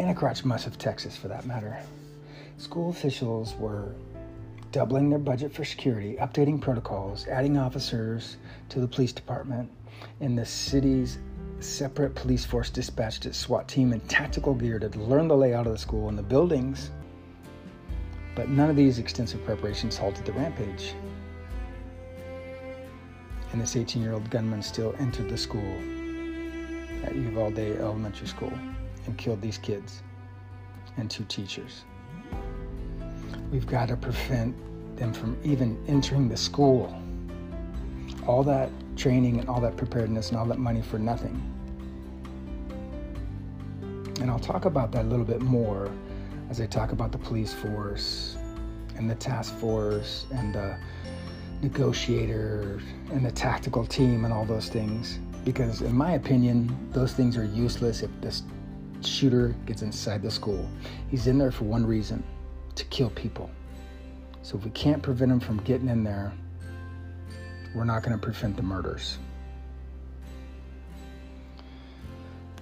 Anacrotch 0.00 0.44
much 0.44 0.66
of 0.66 0.78
Texas, 0.78 1.16
for 1.16 1.28
that 1.28 1.46
matter. 1.46 1.78
School 2.56 2.90
officials 2.90 3.54
were 3.54 3.94
doubling 4.72 5.10
their 5.10 5.18
budget 5.18 5.52
for 5.52 5.64
security, 5.64 6.16
updating 6.20 6.60
protocols, 6.60 7.26
adding 7.26 7.58
officers 7.58 8.36
to 8.70 8.80
the 8.80 8.88
police 8.88 9.12
department, 9.12 9.70
and 10.20 10.38
the 10.38 10.46
city's 10.46 11.18
separate 11.58 12.14
police 12.14 12.44
force 12.44 12.70
dispatched 12.70 13.26
its 13.26 13.36
SWAT 13.36 13.68
team 13.68 13.92
in 13.92 14.00
tactical 14.00 14.54
gear 14.54 14.78
to 14.78 14.88
learn 14.98 15.28
the 15.28 15.36
layout 15.36 15.66
of 15.66 15.72
the 15.72 15.78
school 15.78 16.08
and 16.08 16.16
the 16.16 16.22
buildings 16.22 16.90
but 18.34 18.48
none 18.48 18.70
of 18.70 18.76
these 18.76 18.98
extensive 18.98 19.44
preparations 19.44 19.98
halted 19.98 20.24
the 20.24 20.32
rampage. 20.32 20.94
And 23.52 23.60
this 23.60 23.76
18 23.76 24.02
year 24.02 24.12
old 24.12 24.30
gunman 24.30 24.62
still 24.62 24.94
entered 24.98 25.28
the 25.28 25.36
school 25.36 25.74
at 27.04 27.14
Uvalde 27.14 27.58
Elementary 27.58 28.28
School 28.28 28.52
and 29.06 29.16
killed 29.16 29.40
these 29.40 29.58
kids 29.58 30.02
and 30.96 31.10
two 31.10 31.24
teachers. 31.24 31.84
We've 33.50 33.66
got 33.66 33.88
to 33.88 33.96
prevent 33.96 34.54
them 34.96 35.12
from 35.12 35.36
even 35.42 35.82
entering 35.88 36.28
the 36.28 36.36
school. 36.36 36.94
All 38.26 38.42
that 38.44 38.70
training 38.96 39.40
and 39.40 39.48
all 39.48 39.60
that 39.60 39.76
preparedness 39.76 40.28
and 40.28 40.38
all 40.38 40.46
that 40.46 40.58
money 40.58 40.82
for 40.82 40.98
nothing. 40.98 41.40
And 44.20 44.30
I'll 44.30 44.38
talk 44.38 44.66
about 44.66 44.92
that 44.92 45.06
a 45.06 45.08
little 45.08 45.24
bit 45.24 45.40
more 45.40 45.90
as 46.50 46.60
I 46.60 46.66
talk 46.66 46.92
about 46.92 47.10
the 47.10 47.18
police 47.18 47.54
force 47.54 48.36
and 48.96 49.08
the 49.08 49.14
task 49.14 49.54
force 49.56 50.26
and 50.32 50.54
the 50.54 50.76
negotiator 51.62 52.80
and 53.10 53.24
the 53.24 53.32
tactical 53.32 53.86
team 53.86 54.24
and 54.24 54.34
all 54.34 54.44
those 54.44 54.68
things. 54.68 55.18
Because, 55.44 55.80
in 55.80 55.96
my 55.96 56.12
opinion, 56.12 56.90
those 56.92 57.14
things 57.14 57.36
are 57.38 57.44
useless 57.44 58.02
if 58.02 58.10
this 58.20 58.42
shooter 59.06 59.54
gets 59.66 59.82
inside 59.82 60.22
the 60.22 60.30
school. 60.30 60.68
He's 61.08 61.26
in 61.26 61.38
there 61.38 61.52
for 61.52 61.64
one 61.64 61.86
reason 61.86 62.22
to 62.74 62.84
kill 62.86 63.10
people. 63.10 63.50
So, 64.42 64.56
if 64.56 64.64
we 64.64 64.70
can't 64.70 65.02
prevent 65.02 65.30
him 65.32 65.40
from 65.40 65.58
getting 65.62 65.88
in 65.88 66.02
there, 66.02 66.32
we're 67.74 67.84
not 67.84 68.02
going 68.02 68.12
to 68.12 68.22
prevent 68.22 68.56
the 68.56 68.62
murders. 68.62 69.18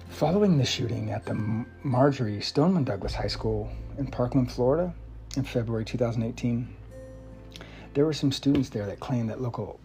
Following 0.09 0.57
the 0.57 0.65
shooting 0.65 1.11
at 1.11 1.25
the 1.25 1.65
Marjory 1.83 2.41
Stoneman 2.41 2.83
Douglas 2.83 3.15
High 3.15 3.27
School 3.27 3.69
in 3.97 4.07
Parkland, 4.07 4.51
Florida, 4.51 4.93
in 5.37 5.43
February 5.43 5.85
2018, 5.85 6.67
there 7.93 8.05
were 8.05 8.13
some 8.13 8.31
students 8.31 8.69
there 8.69 8.85
that 8.85 8.99
claimed 8.99 9.29
that 9.29 9.41
local 9.41 9.79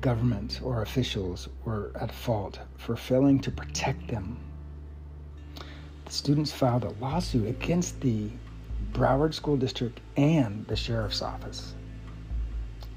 government 0.00 0.60
or 0.62 0.82
officials 0.82 1.48
were 1.64 1.92
at 2.00 2.12
fault 2.12 2.58
for 2.76 2.96
failing 2.96 3.40
to 3.40 3.50
protect 3.50 4.08
them. 4.08 4.38
Students 6.08 6.52
filed 6.52 6.84
a 6.84 6.90
lawsuit 7.00 7.48
against 7.48 8.00
the 8.00 8.30
Broward 8.92 9.34
School 9.34 9.56
District 9.56 10.00
and 10.16 10.66
the 10.66 10.76
Sheriff's 10.76 11.22
Office 11.22 11.74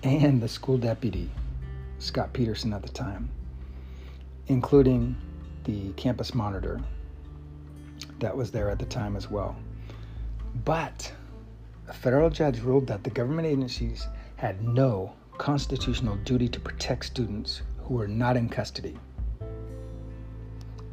and 0.04 0.42
the 0.42 0.48
school 0.48 0.78
deputy, 0.78 1.32
Scot 2.00 2.34
Peterson, 2.34 2.74
at 2.74 2.84
the 2.84 2.90
time, 2.90 3.30
including 4.48 5.16
the 5.64 5.92
campus 5.94 6.36
monitor 6.36 6.80
that 8.20 8.36
was 8.36 8.52
there 8.52 8.70
at 8.70 8.80
the 8.80 8.86
time 8.86 9.16
as 9.16 9.30
well. 9.30 9.56
But 10.66 11.12
a 11.88 11.94
federal 11.94 12.30
judge 12.30 12.60
ruled 12.60 12.88
that 12.88 13.04
the 13.04 13.10
government 13.10 13.48
agencies 13.48 14.08
had 14.36 14.64
no 14.64 15.14
constitutional 15.38 16.16
duty 16.18 16.48
to 16.50 16.60
protect 16.60 17.06
students 17.06 17.62
who 17.84 17.96
were 17.96 18.08
not 18.08 18.38
in 18.38 18.50
custody. 18.50 18.98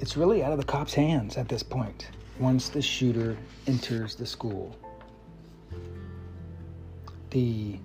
It's 0.04 0.18
really 0.18 0.44
out 0.44 0.52
of 0.52 0.58
the 0.58 0.66
cop's 0.66 0.92
hands 0.92 1.38
at 1.38 1.48
this 1.48 1.62
point 1.62 2.10
once 2.38 2.68
the 2.68 2.82
shooter 2.82 3.38
enters 3.66 4.14
the 4.14 4.26
school. 4.26 4.76
The 7.30 7.78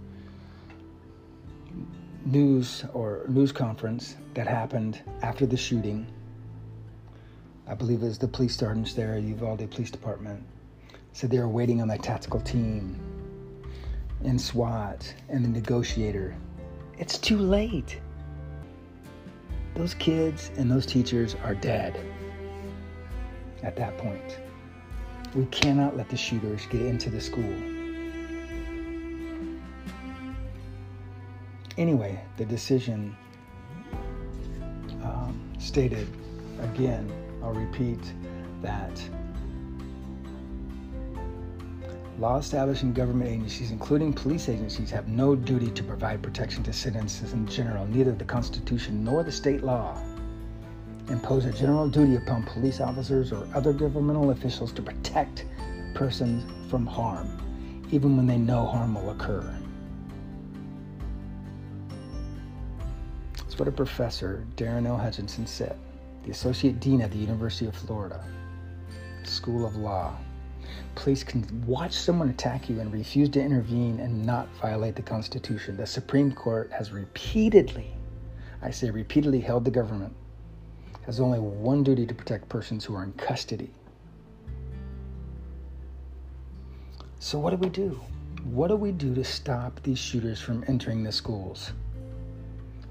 news 2.25 2.83
or 2.93 3.23
news 3.29 3.53
conference 3.53 4.17
that 4.33 4.47
happened 4.47 5.01
after 5.21 5.45
the 5.45 5.55
shooting 5.55 6.07
I 7.65 7.73
believe 7.73 8.03
it 8.03 8.07
was 8.07 8.17
the 8.17 8.27
police 8.27 8.57
sergeants 8.57 8.93
there, 8.93 9.17
Uvalde 9.17 9.71
Police 9.71 9.89
Department, 9.89 10.43
said 11.13 11.31
they 11.31 11.39
were 11.39 11.47
waiting 11.47 11.81
on 11.81 11.87
that 11.87 12.03
tactical 12.03 12.41
team. 12.41 12.99
and 14.25 14.41
SWAT 14.41 15.15
and 15.29 15.45
the 15.45 15.47
negotiator, 15.47 16.35
it's 16.97 17.17
too 17.17 17.37
late. 17.37 18.01
Those 19.75 19.93
kids 19.93 20.51
and 20.57 20.69
those 20.69 20.85
teachers 20.85 21.35
are 21.43 21.55
dead 21.55 21.99
at 23.63 23.75
that 23.75 23.97
point. 23.97 24.39
We 25.35 25.45
cannot 25.47 25.95
let 25.95 26.09
the 26.09 26.17
shooters 26.17 26.65
get 26.67 26.81
into 26.81 27.09
the 27.09 27.21
school. 27.21 27.53
Anyway, 31.77 32.19
the 32.37 32.45
decision 32.45 33.15
um, 35.03 35.53
stated 35.59 36.07
again, 36.59 37.09
I'll 37.41 37.53
repeat 37.53 37.99
that 38.61 39.01
law 42.19 42.37
establishing 42.37 42.91
government 42.91 43.29
agencies, 43.29 43.71
including 43.71 44.11
police 44.11 44.49
agencies, 44.49 44.91
have 44.91 45.07
no 45.07 45.35
duty 45.35 45.71
to 45.71 45.83
provide 45.83 46.21
protection 46.21 46.61
to 46.63 46.73
citizens 46.73 47.31
in 47.31 47.47
general. 47.47 47.85
Neither 47.87 48.11
the 48.11 48.25
Constitution 48.25 49.03
nor 49.05 49.23
the 49.23 49.31
state 49.31 49.63
law 49.63 49.97
impose 51.07 51.45
a 51.45 51.51
general 51.53 51.87
duty 51.87 52.17
upon 52.17 52.43
police 52.43 52.81
officers 52.81 53.31
or 53.31 53.47
other 53.55 53.71
governmental 53.71 54.31
officials 54.31 54.73
to 54.73 54.81
protect 54.81 55.45
persons 55.93 56.43
from 56.69 56.85
harm, 56.85 57.27
even 57.91 58.17
when 58.17 58.27
they 58.27 58.37
know 58.37 58.65
harm 58.65 58.95
will 58.95 59.11
occur. 59.11 59.57
That's 63.37 63.57
what 63.57 63.67
a 63.67 63.71
professor, 63.71 64.45
Darren 64.57 64.85
L. 64.85 64.97
Hutchinson, 64.97 65.47
said, 65.47 65.77
the 66.23 66.31
associate 66.31 66.81
dean 66.81 67.01
at 67.01 67.11
the 67.11 67.17
University 67.17 67.65
of 67.65 67.75
Florida 67.75 68.23
School 69.23 69.65
of 69.65 69.77
Law. 69.77 70.17
Police 70.95 71.23
can 71.23 71.45
watch 71.65 71.93
someone 71.93 72.29
attack 72.29 72.69
you 72.69 72.79
and 72.79 72.91
refuse 72.91 73.29
to 73.29 73.41
intervene 73.41 73.99
and 73.99 74.25
not 74.25 74.47
violate 74.61 74.95
the 74.95 75.01
Constitution. 75.01 75.77
The 75.77 75.87
Supreme 75.87 76.31
Court 76.31 76.71
has 76.71 76.91
repeatedly, 76.91 77.91
I 78.61 78.71
say 78.71 78.89
repeatedly, 78.89 79.39
held 79.39 79.65
the 79.65 79.71
government 79.71 80.13
has 81.09 81.19
only 81.19 81.39
one 81.39 81.81
duty 81.81 82.05
to 82.05 82.13
protect 82.13 82.47
persons 82.49 82.85
who 82.85 82.93
are 82.93 83.03
in 83.03 83.11
custody. 83.13 83.71
So, 87.17 87.39
what 87.39 87.49
do 87.49 87.57
we 87.57 87.69
do? 87.69 87.99
What 88.43 88.67
do 88.67 88.75
we 88.75 88.91
do 88.91 89.15
to 89.15 89.23
stop 89.23 89.81
these 89.81 89.97
shooters 89.97 90.39
from 90.39 90.63
entering 90.67 91.03
the 91.03 91.11
schools? 91.11 91.71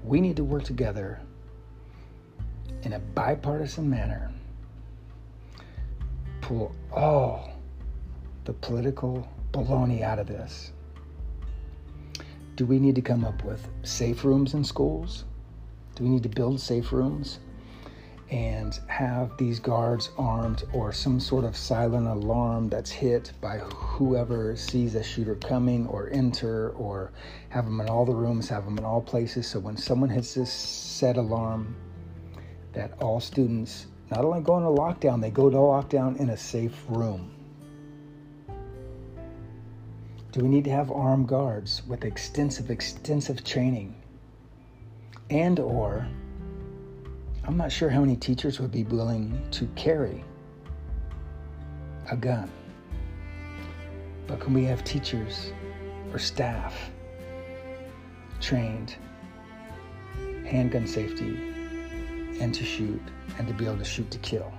We 0.03 0.19
need 0.19 0.35
to 0.35 0.43
work 0.43 0.65
together 0.65 1.21
in 2.83 2.91
a 2.91 2.99
bipartisan 2.99 3.89
manner, 3.89 4.33
pull 6.41 6.75
all 6.91 7.48
the 8.49 8.53
political 8.53 9.27
baloney 9.51 10.01
out 10.01 10.17
of 10.17 10.25
this. 10.25 10.71
Do 12.55 12.65
we 12.65 12.79
need 12.79 12.95
to 12.95 13.01
come 13.01 13.23
up 13.23 13.43
with 13.43 13.69
safe 13.83 14.25
rooms 14.25 14.55
in 14.55 14.63
schools? 14.63 15.25
Do 15.93 16.03
we 16.03 16.09
need 16.09 16.23
to 16.23 16.29
build 16.29 16.59
safe 16.59 16.91
rooms? 16.91 17.37
and 18.31 18.79
have 18.85 19.35
these 19.37 19.59
guards 19.59 20.11
armed 20.15 20.63
or 20.71 20.93
some 20.93 21.19
sort 21.19 21.43
of 21.43 21.57
silent 21.57 22.05
alarm 22.05 22.69
that's 22.69 22.91
hit 22.91 23.31
by 23.41 23.57
whoever 23.57 24.55
sees 24.55 24.93
a 24.93 25.01
shooter 25.01 25.33
coming 25.33 25.87
or 25.87 26.11
enter 26.11 26.69
or 26.77 27.11
have 27.49 27.65
them 27.65 27.81
in 27.81 27.89
all 27.89 28.05
the 28.05 28.13
rooms 28.13 28.47
have 28.47 28.65
them 28.65 28.77
in 28.77 28.85
all 28.85 29.01
places 29.01 29.47
so 29.47 29.57
when 29.57 29.75
someone 29.75 30.11
hits 30.11 30.35
this 30.35 30.53
set 30.53 31.17
alarm 31.17 31.75
that 32.71 32.93
all 33.01 33.19
students 33.19 33.87
not 34.11 34.23
only 34.23 34.41
go 34.41 34.57
into 34.57 34.69
lockdown 34.69 35.19
they 35.19 35.31
go 35.31 35.49
to 35.49 35.57
lockdown 35.57 36.15
in 36.19 36.29
a 36.29 36.37
safe 36.37 36.85
room 36.87 37.31
do 40.31 40.41
we 40.41 40.47
need 40.47 40.63
to 40.63 40.71
have 40.71 40.91
armed 40.91 41.27
guards 41.27 41.81
with 41.87 42.05
extensive 42.05 42.69
extensive 42.69 43.43
training 43.43 43.95
and 45.29 45.59
or 45.59 46.07
I'm 47.49 47.57
not 47.57 47.71
sure 47.71 47.89
how 47.89 48.01
many 48.01 48.15
teachers 48.15 48.59
would 48.59 48.71
be 48.71 48.83
willing 48.83 49.41
to 49.51 49.65
carry 49.75 50.23
a 52.11 52.15
gun. 52.15 52.51
But 54.27 54.39
can 54.39 54.53
we 54.53 54.65
have 54.65 54.83
teachers 54.83 55.51
or 56.13 56.19
staff 56.19 56.91
trained 58.39 58.95
handgun 60.45 60.85
safety 60.85 61.37
and 62.39 62.53
to 62.53 62.63
shoot 62.63 63.01
and 63.37 63.47
to 63.47 63.53
be 63.53 63.65
able 63.65 63.77
to 63.77 63.83
shoot 63.83 64.09
to 64.11 64.19
kill? 64.19 64.51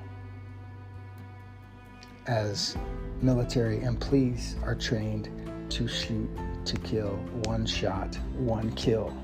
As 2.26 2.76
military 3.22 3.82
and 3.82 4.00
police 4.00 4.56
are 4.64 4.74
trained 4.74 5.28
to 5.70 5.88
shoot 5.88 6.28
to 6.64 6.76
kill, 6.78 7.16
one 7.44 7.64
shot, 7.64 8.16
one 8.36 8.70
kill. 8.72 9.14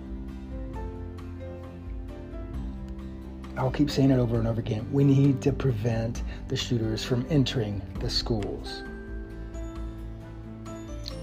I'll 3.56 3.70
keep 3.70 3.90
saying 3.90 4.10
it 4.10 4.18
over 4.18 4.36
and 4.38 4.46
over 4.46 4.60
again. 4.60 4.86
We 4.92 5.02
need 5.02 5.40
to 5.42 5.52
prevent 5.52 6.22
the 6.48 6.56
shooters 6.56 7.02
from 7.02 7.26
entering 7.30 7.80
the 8.00 8.10
schools. 8.10 8.82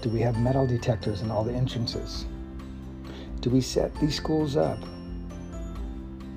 Do 0.02 0.10
we 0.10 0.20
have 0.20 0.38
metal 0.38 0.66
detectors 0.66 1.22
in 1.22 1.30
all 1.30 1.44
the 1.44 1.52
entrances? 1.52 2.26
Do 3.40 3.50
we 3.50 3.60
set 3.60 3.94
these 4.00 4.16
schools 4.16 4.56
up 4.56 4.78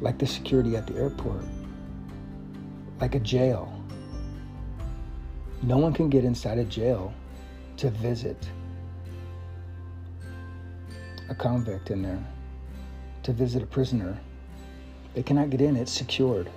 like 0.02 0.20
the 0.20 0.28
security 0.28 0.76
at 0.78 0.86
the 0.86 0.96
airport, 0.96 1.44
like 3.02 3.16
a 3.16 3.20
jail? 3.20 3.74
No 5.64 5.78
one 5.78 5.94
can 5.94 6.10
get 6.10 6.24
inside 6.24 6.60
a 6.60 6.64
jail 6.64 7.14
to 7.78 7.90
visit 7.90 8.48
a 11.30 11.36
convict 11.36 11.92
in 11.92 12.02
there, 12.02 12.24
to 13.24 13.34
visit 13.34 13.62
a 13.64 13.66
prisoner 13.66 14.18
they 15.18 15.24
cannot 15.24 15.50
get 15.50 15.62
in, 15.62 15.76
it's 15.76 15.92
secured. 15.92 16.48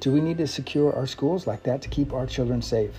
Do 0.00 0.10
we 0.10 0.20
need 0.20 0.38
to 0.38 0.48
secure 0.48 0.92
our 0.96 1.06
schools 1.06 1.46
like 1.46 1.62
that 1.62 1.80
to 1.82 1.88
keep 1.88 2.12
our 2.12 2.26
children 2.26 2.60
safe? 2.60 2.96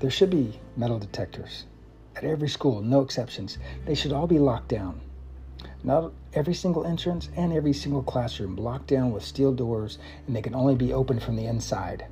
There 0.00 0.10
should 0.10 0.30
be 0.30 0.58
metal 0.76 0.98
detectors 0.98 1.66
at 2.16 2.24
every 2.24 2.48
school, 2.48 2.82
no 2.82 3.00
exceptions. 3.02 3.58
They 3.84 3.94
should 3.94 4.12
all 4.12 4.26
be 4.26 4.40
locked 4.40 4.66
down. 4.66 5.00
Not 5.84 6.10
every 6.34 6.54
single 6.54 6.84
entrance 6.84 7.28
and 7.36 7.52
every 7.52 7.72
single 7.72 8.02
classroom 8.02 8.56
locked 8.56 8.88
down 8.88 9.12
with 9.12 9.24
steel 9.24 9.52
doors, 9.52 10.00
and 10.26 10.34
they 10.34 10.42
can 10.42 10.56
only 10.56 10.74
be 10.74 10.92
opened 10.92 11.22
from 11.22 11.36
the 11.36 11.46
inside. 11.46 12.06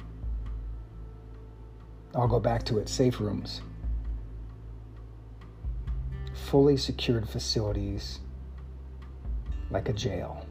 I'll 2.15 2.29
go 2.29 2.39
back 2.39 2.63
to 2.67 2.79
it 2.79 2.89
safe 2.89 3.19
rooms. 3.19 3.63
Fully 6.45 6.77
secured 6.77 7.27
facilities 7.27 8.21
like 9.71 9.89
a 9.89 9.93
jail. 9.95 10.47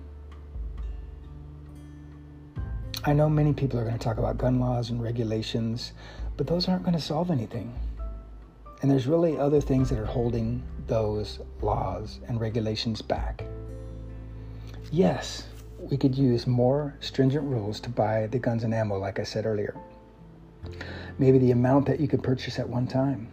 I 3.06 3.14
know 3.14 3.30
many 3.30 3.54
people 3.54 3.80
are 3.80 3.84
going 3.84 3.98
to 3.98 4.04
talk 4.04 4.18
about 4.18 4.40
gun 4.40 4.60
laws 4.60 4.90
and 4.90 5.02
regulations, 5.02 5.94
but 6.36 6.48
those 6.48 6.68
aren't 6.68 6.82
going 6.82 6.96
to 6.96 7.02
solve 7.02 7.30
anything. 7.30 7.74
And 8.82 8.90
there's 8.90 9.06
really 9.06 9.38
other 9.38 9.62
things 9.62 9.90
that 9.92 10.00
are 10.00 10.06
holding 10.06 10.64
those 10.88 11.40
laws 11.62 12.20
and 12.28 12.42
regulations 12.42 13.02
back. 13.02 13.46
Yes, 14.92 15.46
we 15.78 15.96
could 15.96 16.16
use 16.16 16.48
more 16.48 16.96
stringent 17.02 17.46
rules 17.46 17.80
to 17.82 17.90
buy 17.90 18.28
the 18.28 18.40
guns 18.40 18.64
and 18.64 18.74
ammo, 18.74 18.98
like 18.98 19.20
I 19.20 19.24
said 19.24 19.46
earlier. 19.46 19.76
Maybe 21.20 21.38
the 21.38 21.52
amount 21.52 21.86
that 21.86 22.00
you 22.00 22.08
could 22.08 22.24
purchase 22.24 22.58
at 22.58 22.68
one 22.68 22.88
time 22.88 23.33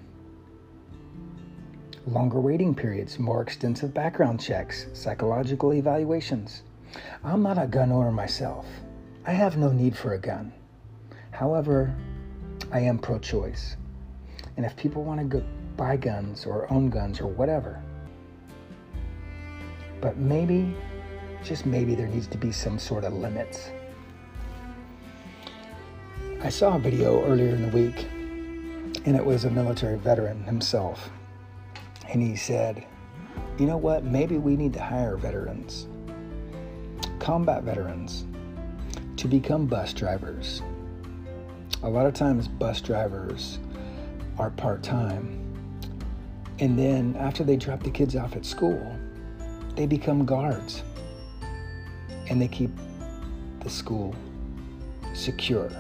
longer 2.07 2.41
waiting 2.41 2.75
periods, 2.75 3.19
more 3.19 3.43
extensive 3.43 3.93
background 3.93 4.41
checks, 4.41 4.87
psychological 4.93 5.75
evaluations. 5.75 6.63
I'm 7.23 7.43
not 7.43 7.63
a 7.63 7.67
gun 7.67 7.93
owner 7.93 8.11
myself. 8.11 8.67
I 9.27 9.33
have 9.33 9.57
no 9.57 9.71
need 9.71 9.97
for 9.97 10.15
a 10.15 10.19
gun. 10.19 10.53
However, 11.31 11.95
I 12.73 12.81
am 12.81 12.99
pro 12.99 13.19
choice. 13.19 13.77
And 14.57 14.65
if 14.65 14.77
people 14.77 15.05
want 15.05 15.21
to 15.21 15.27
go 15.27 15.45
buy 15.77 15.97
guns 15.97 16.47
or 16.47 16.71
own 16.73 16.91
guns 16.91 17.21
or 17.21 17.27
whatever, 17.27 17.83
but 20.01 20.17
maybe, 20.17 20.75
just 21.45 21.67
maybe, 21.67 21.95
there 21.95 22.09
needs 22.09 22.27
to 22.29 22.39
be 22.39 22.51
some 22.51 22.79
sort 22.79 23.05
of 23.05 23.13
limits. 23.13 23.71
I 26.43 26.49
saw 26.49 26.77
a 26.77 26.79
video 26.79 27.23
earlier 27.27 27.55
in 27.55 27.71
the 27.71 27.77
week, 27.77 28.07
and 29.05 29.15
it 29.15 29.25
was 29.25 29.45
a 29.45 29.51
military 29.51 29.99
veteran 29.99 30.43
himself 30.45 31.11
and 32.11 32.21
he 32.23 32.37
said, 32.37 32.85
You 33.59 33.67
know 33.67 33.77
what? 33.77 34.05
Maybe 34.05 34.37
we 34.39 34.57
need 34.57 34.73
to 34.75 34.83
hire 34.83 35.17
veterans, 35.17 35.87
combat 37.19 37.63
veterans, 37.63 38.27
to 39.17 39.29
become 39.29 39.67
bus 39.67 39.93
drivers. 39.93 40.63
A 41.83 41.89
lot 41.89 42.07
of 42.07 42.15
times, 42.15 42.49
bus 42.49 42.81
drivers 42.81 43.59
are 44.39 44.51
part 44.51 44.83
time. 44.83 45.37
And 46.59 46.79
then 46.79 47.17
after 47.17 47.43
they 47.43 47.57
drop 47.57 47.83
the 47.83 47.91
kids 47.91 48.17
off 48.17 48.37
at 48.37 48.45
school, 48.45 48.99
they 49.77 49.87
become 49.87 50.27
guards 50.27 50.83
and 52.29 52.41
they 52.41 52.49
keep 52.49 52.71
the 53.61 53.71
school 53.71 54.15
secure. 55.15 55.71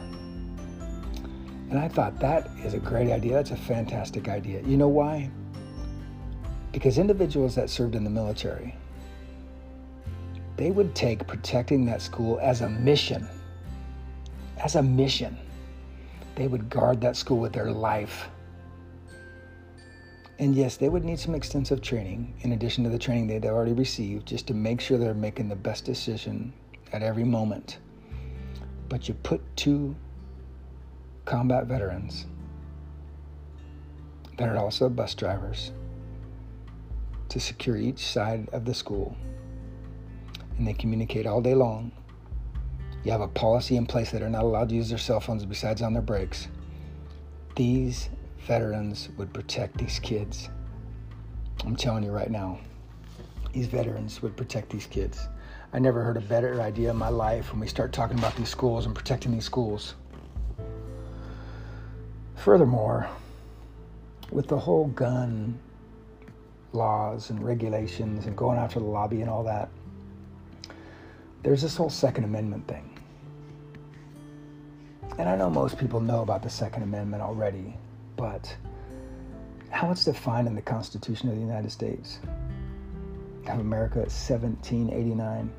And 1.69 1.79
I 1.79 1.87
thought 1.87 2.19
that 2.21 2.51
is 2.65 2.75
a 2.75 2.79
great 2.79 3.11
idea. 3.11 3.35
That's 3.35 3.51
a 3.51 3.57
fantastic 3.57 4.29
idea. 4.29 4.63
You 4.63 4.77
know 4.77 4.89
why? 4.89 5.31
Because 6.73 6.99
individuals 6.99 7.55
that 7.57 7.69
served 7.69 7.95
in 7.95 8.05
the 8.05 8.11
military, 8.11 8.77
they 10.57 10.71
would 10.71 10.95
take 10.95 11.27
protecting 11.27 11.85
that 11.87 12.03
school 12.03 12.39
as 12.41 12.61
a 12.61 12.69
mission. 12.69 13.27
As 14.63 14.77
a 14.77 14.83
mission. 14.83 15.37
They 16.37 16.47
would 16.47 16.71
guard 16.71 17.01
that 17.01 17.17
school 17.17 17.39
with 17.39 17.53
their 17.53 17.73
life. 17.73 18.29
And 20.39 20.55
yes, 20.55 20.77
they 20.77 20.89
would 20.89 21.05
need 21.05 21.19
some 21.19 21.35
extensive 21.35 21.83
training 21.83 22.35
in 22.41 22.53
addition 22.53 22.85
to 22.85 22.91
the 22.91 22.99
training 22.99 23.27
they'd 23.27 23.45
already 23.45 23.73
received 23.73 24.27
just 24.27 24.47
to 24.47 24.55
make 24.55 24.81
sure 24.81 24.97
they're 24.97 25.13
making 25.13 25.49
the 25.49 25.57
best 25.57 25.85
decision 25.85 26.53
at 26.93 27.03
every 27.03 27.25
moment. 27.25 27.79
But 28.89 29.09
you 29.09 29.15
put 29.15 29.43
two 29.57 29.95
combat 31.25 31.67
veterans 31.67 32.27
that 34.37 34.49
are 34.49 34.57
also 34.57 34.89
bus 34.89 35.15
drivers 35.15 35.73
to 37.31 37.41
secure 37.41 37.77
each 37.77 38.07
side 38.07 38.49
of 38.53 38.65
the 38.65 38.75
school. 38.75 39.17
And 40.59 40.67
they 40.67 40.75
communicate 40.75 41.27
all 41.27 41.41
day 41.41 41.55
long. 41.55 41.93
You 43.03 43.13
have 43.13 43.23
a 43.23 43.29
policy 43.29 43.77
in 43.77 43.87
place 43.87 44.11
that 44.11 44.21
they're 44.21 44.29
not 44.29 44.45
allowed 44.45 44.69
to 44.69 44.75
use 44.75 44.91
their 44.91 44.99
cell 44.99 45.21
phones 45.21 45.45
besides 45.47 45.81
on 45.81 45.95
their 45.95 46.03
breaks. 46.03 46.49
These 47.57 48.11
veterans 48.47 49.09
would 49.17 49.33
protect 49.33 49.79
these 49.79 49.99
kids. 49.99 50.51
I'm 51.65 51.77
telling 51.77 52.05
you 52.05 52.11
right 52.11 52.31
now, 52.31 52.59
these 53.53 53.67
veterans 53.67 54.21
would 54.23 54.37
protect 54.37 54.71
these 54.71 54.87
kids. 54.87 55.29
I 55.73 55.79
never 55.79 56.03
heard 56.03 56.17
a 56.17 56.23
better 56.23 56.61
idea 56.61 56.91
in 56.91 56.97
my 56.97 57.09
life 57.09 57.53
when 57.53 57.61
we 57.61 57.67
start 57.67 57.93
talking 57.93 58.19
about 58.19 58.37
these 58.37 58.49
schools 58.49 58.87
and 58.87 58.95
protecting 58.95 59.33
these 59.33 59.45
schools. 59.45 59.95
Furthermore, 62.37 63.09
with 64.31 64.49
the 64.49 64.59
whole 64.59 64.89
gun 64.89 65.59
laws 66.73 67.31
and 67.31 67.43
regulations 67.45 68.27
and 68.27 68.37
going 68.37 68.59
after 68.59 68.79
the 68.81 68.87
lobby 68.87 69.21
and 69.21 69.31
all 69.31 69.45
that, 69.45 69.69
there's 71.43 71.63
this 71.63 71.77
whole 71.77 71.91
Second 71.91 72.25
Amendment 72.25 72.67
thing. 72.69 72.87
And 75.19 75.29
I 75.29 75.37
know 75.37 75.51
most 75.51 75.79
people 75.79 76.01
know 76.01 76.23
about 76.23 76.43
the 76.43 76.51
Second 76.51 76.83
Amendment 76.83 77.23
already, 77.23 77.77
but 78.17 78.55
how 79.71 79.91
it's 79.91 80.05
defined 80.05 80.49
in 80.49 80.55
the 80.55 80.63
Constitution 80.63 81.29
of 81.29 81.35
the 81.35 81.41
United 81.41 81.71
States 81.71 82.21
of 83.47 83.61
America 83.61 83.99
1789. 84.01 85.51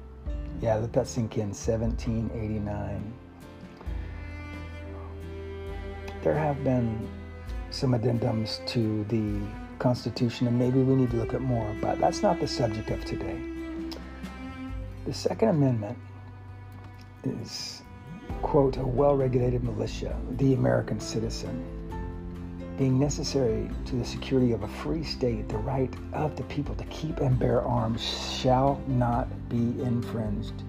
Yeah, 0.62 0.76
let 0.76 0.94
that 0.94 1.08
sink 1.08 1.38
in 1.38 1.50
1789. 1.50 3.14
There 6.24 6.36
have 6.36 6.64
been 6.64 7.10
some 7.72 7.94
addendums 7.94 8.66
to 8.68 9.04
the 9.06 9.40
Constitution, 9.82 10.46
and 10.46 10.60
maybe 10.60 10.80
we 10.80 10.96
need 10.96 11.10
to 11.10 11.18
look 11.18 11.34
at 11.34 11.42
more, 11.42 11.76
but 11.82 12.00
that's 12.00 12.22
not 12.22 12.40
the 12.40 12.48
subject 12.48 12.92
of 12.92 13.04
today. 13.04 13.42
The 15.06 15.14
Second 15.14 15.50
Amendment 15.50 15.98
is, 17.24 17.82
quote, 18.44 18.78
a 18.78 18.86
well 18.86 19.18
regulated 19.18 19.64
militia, 19.64 20.16
the 20.38 20.54
American 20.54 21.00
citizen, 21.00 21.66
being 22.78 23.00
necessary 23.00 23.72
to 23.86 23.96
the 23.96 24.06
security 24.06 24.52
of 24.52 24.62
a 24.62 24.68
free 24.68 25.04
state, 25.04 25.50
the 25.50 25.58
right 25.58 25.94
of 26.14 26.36
the 26.36 26.44
people 26.44 26.76
to 26.76 26.86
keep 26.86 27.20
and 27.20 27.40
bear 27.40 27.64
arms 27.64 28.04
shall 28.40 28.80
not 28.88 29.28
be 29.50 29.82
infringed, 29.82 30.62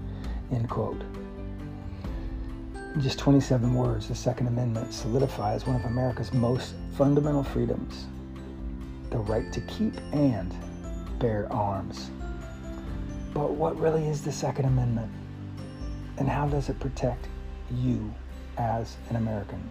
end 0.51 0.71
quote. 0.71 1.03
In 2.95 3.01
just 3.03 3.19
27 3.19 3.75
words, 3.75 4.09
the 4.09 4.15
Second 4.15 4.47
Amendment 4.47 4.95
solidifies 4.95 5.67
one 5.67 5.77
of 5.77 5.85
America's 5.85 6.33
most 6.33 6.73
fundamental 6.97 7.45
freedoms 7.45 8.07
the 9.13 9.19
right 9.19 9.53
to 9.53 9.61
keep 9.63 9.95
and 10.13 10.55
bear 11.19 11.47
arms. 11.53 12.11
But 13.35 13.53
what 13.53 13.79
really 13.79 14.09
is 14.09 14.23
the 14.23 14.33
Second 14.33 14.65
Amendment? 14.65 15.13
And 16.17 16.27
how 16.27 16.49
does 16.49 16.71
it 16.71 16.81
protect 16.81 17.29
you 17.71 18.13
as 18.57 18.97
an 19.11 19.17
American? 19.17 19.71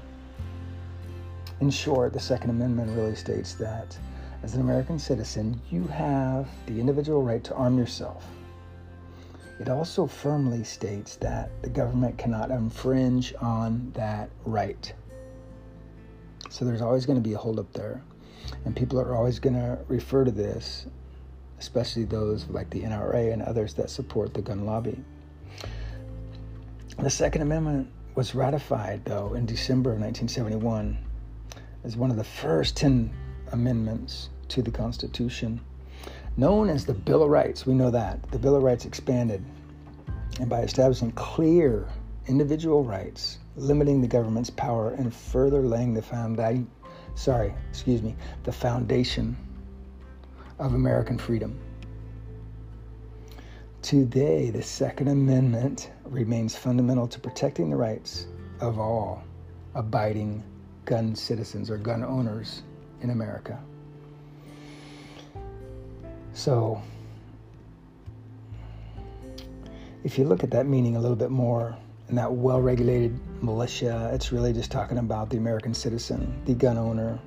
In 1.59 1.71
short, 1.71 2.13
the 2.13 2.19
Second 2.19 2.51
Amendment 2.51 2.95
really 2.95 3.15
states 3.15 3.55
that 3.55 3.97
as 4.43 4.53
an 4.53 4.61
American 4.61 4.99
citizen, 4.99 5.59
you 5.71 5.85
have 5.87 6.47
the 6.67 6.79
individual 6.79 7.23
right 7.23 7.43
to 7.43 7.55
arm 7.55 7.79
yourself. 7.79 8.23
It 9.59 9.69
also 9.69 10.05
firmly 10.05 10.63
states 10.63 11.15
that 11.17 11.49
the 11.63 11.69
government 11.69 12.17
cannot 12.17 12.51
infringe 12.51 13.33
on 13.41 13.91
that 13.95 14.29
right. 14.45 14.93
So 16.49 16.63
there's 16.63 16.81
always 16.81 17.07
going 17.07 17.21
to 17.21 17.27
be 17.27 17.33
a 17.33 17.37
holdup 17.37 17.71
there. 17.73 18.03
And 18.65 18.75
people 18.75 18.99
are 18.99 19.15
always 19.15 19.39
going 19.39 19.55
to 19.55 19.79
refer 19.87 20.23
to 20.23 20.31
this, 20.31 20.87
especially 21.59 22.05
those 22.05 22.47
like 22.49 22.69
the 22.69 22.81
NRA 22.81 23.33
and 23.33 23.41
others 23.41 23.73
that 23.75 23.89
support 23.89 24.33
the 24.33 24.41
gun 24.41 24.65
lobby. 24.65 25.03
The 26.99 27.09
Second 27.09 27.41
Amendment 27.41 27.87
was 28.15 28.35
ratified, 28.35 29.05
though, 29.05 29.33
in 29.33 29.45
December 29.45 29.91
of 29.91 29.99
1971 29.99 30.97
as 31.83 31.97
one 31.97 32.11
of 32.11 32.17
the 32.17 32.23
first 32.23 32.77
10 32.77 33.11
amendments 33.51 34.29
to 34.49 34.61
the 34.61 34.71
Constitution, 34.71 35.59
known 36.37 36.69
as 36.69 36.85
the 36.85 36.93
Bill 36.93 37.23
of 37.23 37.29
Rights. 37.29 37.65
We 37.65 37.73
know 37.73 37.89
that. 37.91 38.21
The 38.31 38.39
Bill 38.39 38.55
of 38.55 38.63
Rights 38.63 38.85
expanded, 38.85 39.43
and 40.39 40.49
by 40.49 40.61
establishing 40.61 41.11
clear 41.13 41.87
individual 42.27 42.83
rights, 42.83 43.39
limiting 43.55 44.01
the 44.01 44.07
government's 44.07 44.49
power, 44.49 44.91
and 44.91 45.13
further 45.13 45.61
laying 45.61 45.93
the 45.93 46.01
foundation 46.01 46.69
sorry, 47.15 47.53
excuse 47.69 48.01
me, 48.01 48.15
the 48.43 48.51
foundation 48.51 49.37
of 50.59 50.73
American 50.73 51.17
freedom. 51.17 51.59
Today, 53.81 54.51
the 54.51 54.61
Second 54.61 55.07
Amendment 55.07 55.91
remains 56.05 56.55
fundamental 56.55 57.07
to 57.07 57.19
protecting 57.19 57.69
the 57.69 57.75
rights 57.75 58.27
of 58.59 58.79
all 58.79 59.23
abiding 59.73 60.43
gun 60.85 61.15
citizens 61.15 61.69
or 61.69 61.77
gun 61.77 62.03
owners 62.03 62.63
in 63.01 63.09
America. 63.09 63.59
So, 66.33 66.81
if 70.03 70.17
you 70.17 70.25
look 70.25 70.43
at 70.43 70.51
that 70.51 70.65
meaning 70.65 70.95
a 70.95 70.99
little 70.99 71.15
bit 71.15 71.31
more, 71.31 71.75
and 72.07 72.17
that 72.17 72.31
well 72.31 72.61
regulated 72.61 73.17
militia. 73.41 74.11
It's 74.13 74.31
really 74.31 74.53
just 74.53 74.71
talking 74.71 74.97
about 74.97 75.29
the 75.29 75.37
American 75.37 75.73
citizen, 75.73 76.41
the 76.45 76.53
gun 76.53 76.77
owner. 76.77 77.19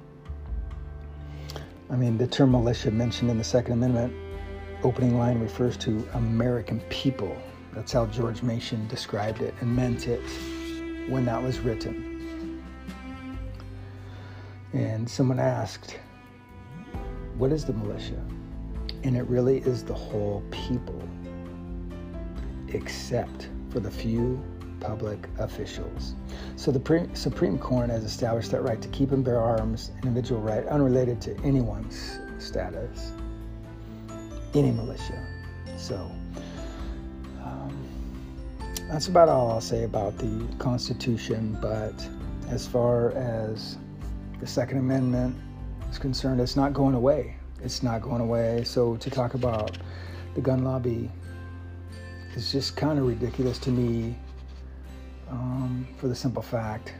I 1.90 1.96
mean, 1.96 2.16
the 2.16 2.26
term 2.26 2.52
militia 2.52 2.90
mentioned 2.90 3.30
in 3.30 3.38
the 3.38 3.44
Second 3.44 3.74
Amendment 3.74 4.12
opening 4.84 5.18
line 5.18 5.40
refers 5.40 5.76
to 5.78 6.06
American 6.14 6.80
people. 6.90 7.34
That's 7.72 7.92
how 7.92 8.06
George 8.06 8.42
Mason 8.42 8.86
described 8.88 9.40
it 9.40 9.54
and 9.60 9.74
meant 9.74 10.06
it 10.06 10.22
when 11.08 11.24
that 11.24 11.42
was 11.42 11.58
written. 11.60 12.62
And 14.72 15.08
someone 15.08 15.38
asked, 15.38 15.98
What 17.38 17.50
is 17.50 17.64
the 17.64 17.72
militia? 17.72 18.22
And 19.02 19.16
it 19.16 19.22
really 19.22 19.58
is 19.58 19.84
the 19.84 19.94
whole 19.94 20.42
people, 20.50 21.02
except 22.68 23.48
for 23.70 23.80
the 23.80 23.90
few 23.90 24.42
public 24.86 25.28
officials. 25.38 26.14
So 26.56 26.70
the 26.70 26.80
Pre- 26.80 27.08
Supreme 27.14 27.58
Court 27.58 27.90
has 27.90 28.04
established 28.04 28.50
that 28.52 28.62
right 28.62 28.80
to 28.80 28.88
keep 28.88 29.12
and 29.12 29.24
bear 29.24 29.40
arms, 29.40 29.90
an 30.02 30.08
individual 30.08 30.40
right 30.40 30.66
unrelated 30.66 31.20
to 31.22 31.36
anyone's 31.42 32.18
status, 32.38 33.12
any 34.54 34.70
militia. 34.70 35.26
So 35.76 36.10
um, 37.42 37.76
that's 38.88 39.08
about 39.08 39.28
all 39.28 39.50
I'll 39.50 39.60
say 39.60 39.84
about 39.84 40.18
the 40.18 40.46
Constitution. 40.58 41.56
But 41.60 41.94
as 42.48 42.66
far 42.66 43.12
as 43.12 43.78
the 44.40 44.46
Second 44.46 44.78
Amendment 44.78 45.36
is 45.90 45.98
concerned, 45.98 46.40
it's 46.40 46.56
not 46.56 46.72
going 46.72 46.94
away. 46.94 47.36
It's 47.62 47.82
not 47.82 48.02
going 48.02 48.20
away. 48.20 48.64
So 48.64 48.96
to 48.96 49.10
talk 49.10 49.34
about 49.34 49.78
the 50.34 50.40
gun 50.40 50.64
lobby 50.64 51.10
is 52.34 52.52
just 52.52 52.76
kind 52.76 52.98
of 52.98 53.06
ridiculous 53.06 53.58
to 53.60 53.70
me 53.70 54.16
um, 55.30 55.86
for 55.98 56.08
the 56.08 56.14
simple 56.14 56.42
fact 56.42 56.94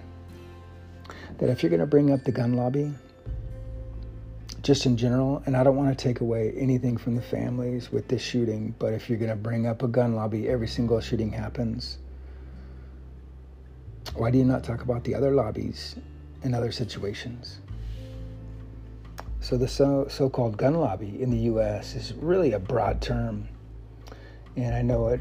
that 1.38 1.48
if 1.48 1.62
you're 1.62 1.70
going 1.70 1.80
to 1.80 1.86
bring 1.86 2.12
up 2.12 2.24
the 2.24 2.32
gun 2.32 2.54
lobby, 2.54 2.92
just 4.62 4.86
in 4.86 4.96
general, 4.96 5.42
and 5.46 5.56
I 5.56 5.62
don't 5.62 5.76
want 5.76 5.96
to 5.96 6.02
take 6.02 6.20
away 6.20 6.54
anything 6.56 6.96
from 6.96 7.14
the 7.16 7.22
families 7.22 7.92
with 7.92 8.08
this 8.08 8.22
shooting, 8.22 8.74
but 8.78 8.94
if 8.94 9.10
you're 9.10 9.18
going 9.18 9.30
to 9.30 9.36
bring 9.36 9.66
up 9.66 9.82
a 9.82 9.88
gun 9.88 10.14
lobby, 10.14 10.48
every 10.48 10.68
single 10.68 11.00
shooting 11.00 11.30
happens. 11.30 11.98
Why 14.14 14.30
do 14.30 14.38
you 14.38 14.44
not 14.44 14.64
talk 14.64 14.80
about 14.80 15.04
the 15.04 15.14
other 15.14 15.32
lobbies 15.32 15.96
in 16.42 16.54
other 16.54 16.72
situations? 16.72 17.58
So, 19.40 19.58
the 19.58 19.68
so, 19.68 20.06
so 20.08 20.30
called 20.30 20.56
gun 20.56 20.74
lobby 20.74 21.20
in 21.20 21.30
the 21.30 21.40
US 21.52 21.94
is 21.94 22.14
really 22.14 22.52
a 22.52 22.58
broad 22.58 23.02
term. 23.02 23.46
And 24.56 24.74
I 24.74 24.80
know 24.80 25.08
it 25.08 25.20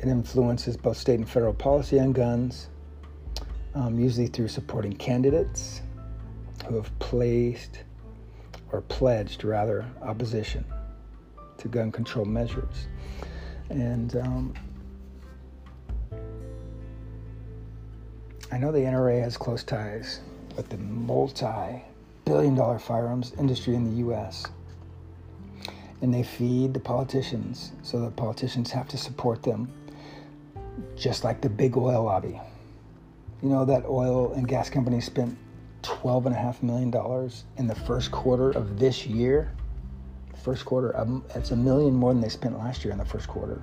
it 0.00 0.08
influences 0.08 0.76
both 0.76 0.96
state 0.96 1.18
and 1.18 1.28
federal 1.28 1.54
policy 1.54 2.00
on 2.00 2.12
guns. 2.12 2.68
um, 3.74 3.98
usually 4.00 4.26
through 4.26 4.48
supporting 4.48 4.92
candidates 4.96 5.82
who 6.66 6.74
have 6.76 6.96
placed 6.98 7.84
or 8.72 8.80
pledged, 8.82 9.44
rather, 9.44 9.84
opposition 10.02 10.64
to 11.58 11.68
gun 11.68 11.92
control 11.92 12.24
measures. 12.24 12.88
And 13.68 14.16
um, 14.16 14.54
I 18.50 18.58
know 18.58 18.72
the 18.72 18.80
NRA 18.80 19.22
has 19.22 19.36
close 19.36 19.62
ties 19.62 20.20
with 20.56 20.68
the 20.68 20.78
multi 20.78 21.82
billion 22.24 22.54
dollar 22.54 22.78
firearms 22.78 23.32
industry 23.38 23.74
in 23.74 23.84
the 23.84 23.96
U.S. 23.98 24.44
And 26.02 26.12
they 26.12 26.22
feed 26.22 26.74
the 26.74 26.80
politicians, 26.80 27.72
so 27.82 28.00
the 28.00 28.10
politicians 28.10 28.70
have 28.70 28.88
to 28.88 28.96
support 28.96 29.42
them, 29.42 29.68
just 30.96 31.24
like 31.24 31.40
the 31.40 31.48
big 31.48 31.76
oil 31.76 32.04
lobby. 32.04 32.40
You 33.42 33.48
know, 33.48 33.64
that 33.64 33.84
oil 33.86 34.32
and 34.32 34.46
gas 34.46 34.68
company 34.68 35.00
spent 35.00 35.36
$12.5 35.82 36.62
million 36.62 37.30
in 37.56 37.66
the 37.66 37.74
first 37.74 38.10
quarter 38.10 38.50
of 38.50 38.78
this 38.78 39.06
year. 39.06 39.52
First 40.42 40.64
quarter, 40.64 40.96
um, 40.98 41.24
it's 41.34 41.50
a 41.50 41.56
million 41.56 41.94
more 41.94 42.12
than 42.12 42.22
they 42.22 42.28
spent 42.28 42.58
last 42.58 42.84
year 42.84 42.92
in 42.92 42.98
the 42.98 43.04
first 43.04 43.28
quarter. 43.28 43.62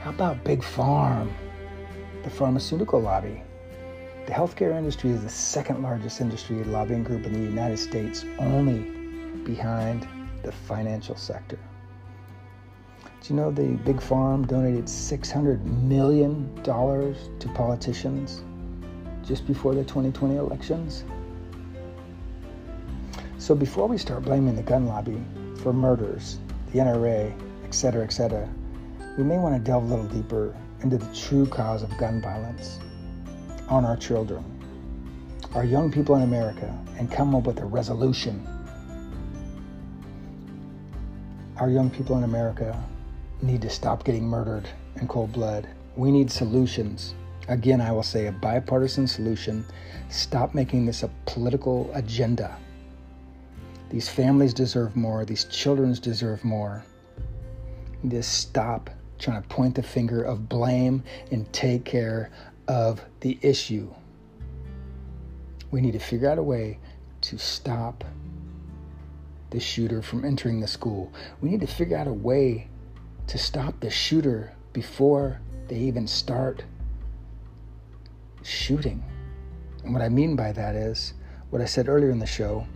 How 0.00 0.10
about 0.10 0.44
Big 0.44 0.60
Pharm, 0.60 1.30
the 2.22 2.30
pharmaceutical 2.30 3.00
lobby? 3.00 3.42
The 4.26 4.32
healthcare 4.32 4.76
industry 4.76 5.10
is 5.10 5.22
the 5.22 5.28
second 5.28 5.82
largest 5.82 6.20
industry 6.20 6.62
lobbying 6.64 7.04
group 7.04 7.26
in 7.26 7.32
the 7.32 7.38
United 7.38 7.78
States, 7.78 8.24
only 8.38 8.80
behind 9.44 10.06
the 10.42 10.52
financial 10.52 11.16
sector. 11.16 11.58
Do 13.24 13.32
you 13.32 13.40
know 13.40 13.50
the 13.50 13.78
Big 13.86 13.96
Pharm 14.00 14.46
donated 14.46 14.84
$600 14.84 15.64
million 15.64 16.62
to 16.62 17.48
politicians 17.54 18.42
just 19.26 19.46
before 19.46 19.74
the 19.74 19.80
2020 19.80 20.36
elections? 20.36 21.04
So 23.38 23.54
before 23.54 23.88
we 23.88 23.96
start 23.96 24.24
blaming 24.24 24.56
the 24.56 24.62
gun 24.62 24.86
lobby 24.86 25.24
for 25.62 25.72
murders, 25.72 26.38
the 26.70 26.80
NRA, 26.80 27.34
etc., 27.64 28.04
etc., 28.04 28.46
we 29.16 29.24
may 29.24 29.38
want 29.38 29.54
to 29.54 29.58
delve 29.58 29.84
a 29.84 29.86
little 29.86 30.04
deeper 30.04 30.54
into 30.82 30.98
the 30.98 31.14
true 31.14 31.46
cause 31.46 31.82
of 31.82 31.96
gun 31.96 32.20
violence 32.20 32.78
on 33.70 33.86
our 33.86 33.96
children, 33.96 34.44
our 35.54 35.64
young 35.64 35.90
people 35.90 36.16
in 36.16 36.24
America, 36.24 36.78
and 36.98 37.10
come 37.10 37.34
up 37.34 37.44
with 37.44 37.58
a 37.60 37.64
resolution. 37.64 38.46
Our 41.56 41.70
young 41.70 41.88
people 41.88 42.18
in 42.18 42.24
America 42.24 42.78
need 43.42 43.62
to 43.62 43.70
stop 43.70 44.04
getting 44.04 44.24
murdered 44.24 44.68
in 44.96 45.08
cold 45.08 45.32
blood. 45.32 45.68
We 45.96 46.10
need 46.10 46.30
solutions. 46.30 47.14
Again, 47.48 47.80
I 47.80 47.92
will 47.92 48.02
say 48.02 48.26
a 48.26 48.32
bipartisan 48.32 49.06
solution. 49.06 49.64
Stop 50.08 50.54
making 50.54 50.86
this 50.86 51.02
a 51.02 51.10
political 51.26 51.90
agenda. 51.94 52.56
These 53.90 54.08
families 54.08 54.54
deserve 54.54 54.96
more. 54.96 55.24
These 55.24 55.44
children 55.44 55.92
deserve 55.92 56.42
more. 56.44 56.84
Just 58.08 58.34
stop 58.34 58.90
trying 59.18 59.40
to 59.40 59.48
point 59.48 59.74
the 59.74 59.82
finger 59.82 60.22
of 60.22 60.48
blame 60.48 61.02
and 61.30 61.50
take 61.52 61.84
care 61.84 62.30
of 62.66 63.04
the 63.20 63.38
issue. 63.42 63.92
We 65.70 65.80
need 65.80 65.92
to 65.92 65.98
figure 65.98 66.28
out 66.28 66.38
a 66.38 66.42
way 66.42 66.78
to 67.22 67.38
stop 67.38 68.04
the 69.50 69.60
shooter 69.60 70.02
from 70.02 70.24
entering 70.24 70.60
the 70.60 70.66
school. 70.66 71.12
We 71.40 71.50
need 71.50 71.60
to 71.60 71.66
figure 71.66 71.96
out 71.96 72.08
a 72.08 72.12
way 72.12 72.68
to 73.26 73.38
stop 73.38 73.80
the 73.80 73.90
shooter 73.90 74.52
before 74.72 75.40
they 75.68 75.76
even 75.76 76.06
start 76.06 76.64
shooting. 78.42 79.02
And 79.82 79.92
what 79.92 80.02
I 80.02 80.08
mean 80.08 80.36
by 80.36 80.52
that 80.52 80.74
is 80.74 81.14
what 81.50 81.62
I 81.62 81.64
said 81.64 81.88
earlier 81.88 82.10
in 82.10 82.18
the 82.18 82.26
show. 82.26 82.66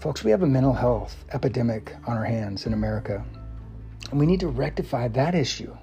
Folks, 0.00 0.24
we 0.24 0.30
have 0.30 0.42
a 0.42 0.46
mental 0.46 0.72
health 0.72 1.24
epidemic 1.32 1.94
on 2.06 2.16
our 2.16 2.24
hands 2.24 2.66
in 2.66 2.72
America. 2.72 3.24
And 4.10 4.20
we 4.20 4.26
need 4.26 4.40
to 4.40 4.48
rectify 4.48 5.08
that 5.08 5.34
issue 5.34 5.76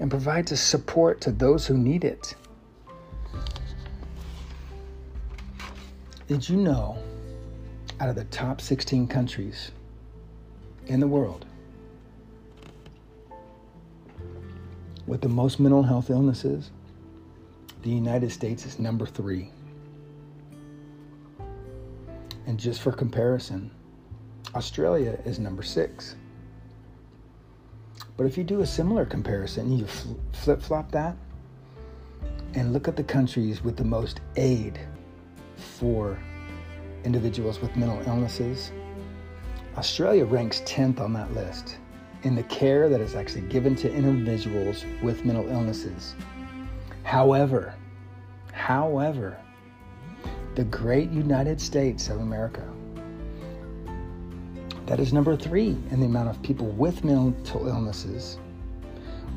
and 0.00 0.10
provide 0.10 0.48
the 0.48 0.56
support 0.56 1.20
to 1.22 1.30
those 1.30 1.66
who 1.66 1.76
need 1.76 2.04
it. 2.04 2.34
Did 6.28 6.48
you 6.48 6.56
know 6.56 6.98
out 8.00 8.08
of 8.08 8.16
the 8.16 8.24
top 8.24 8.60
16 8.60 9.06
countries 9.06 9.70
in 10.86 10.98
the 10.98 11.06
world 11.06 11.46
with 15.06 15.20
the 15.20 15.28
most 15.28 15.58
mental 15.58 15.82
health 15.82 16.10
illnesses, 16.10 16.70
the 17.82 17.90
United 17.90 18.30
States 18.30 18.64
is 18.64 18.78
number 18.78 19.06
three. 19.06 19.50
And 22.46 22.58
just 22.58 22.80
for 22.80 22.92
comparison, 22.92 23.70
Australia 24.54 25.18
is 25.24 25.38
number 25.38 25.62
six. 25.62 26.16
But 28.16 28.26
if 28.26 28.36
you 28.36 28.44
do 28.44 28.60
a 28.60 28.66
similar 28.66 29.04
comparison, 29.04 29.76
you 29.76 29.86
flip 30.32 30.62
flop 30.62 30.90
that 30.92 31.16
and 32.54 32.72
look 32.72 32.86
at 32.86 32.96
the 32.96 33.04
countries 33.04 33.64
with 33.64 33.76
the 33.76 33.84
most 33.84 34.20
aid 34.36 34.78
for 35.56 36.18
individuals 37.04 37.60
with 37.60 37.74
mental 37.76 38.00
illnesses. 38.06 38.72
Australia 39.76 40.24
ranks 40.24 40.60
10th 40.60 41.00
on 41.00 41.12
that 41.14 41.32
list 41.32 41.78
in 42.24 42.34
the 42.34 42.42
care 42.44 42.88
that 42.88 43.00
is 43.00 43.14
actually 43.14 43.42
given 43.42 43.74
to 43.76 43.92
individuals 43.92 44.84
with 45.02 45.24
mental 45.24 45.48
illnesses. 45.48 46.14
However, 47.02 47.74
however, 48.52 49.36
the 50.54 50.64
great 50.64 51.10
United 51.10 51.60
States 51.60 52.08
of 52.08 52.20
America, 52.20 52.66
that 54.86 55.00
is 55.00 55.12
number 55.12 55.36
three 55.36 55.76
in 55.90 56.00
the 56.00 56.06
amount 56.06 56.28
of 56.28 56.40
people 56.42 56.66
with 56.66 57.02
mental 57.04 57.66
illnesses, 57.66 58.38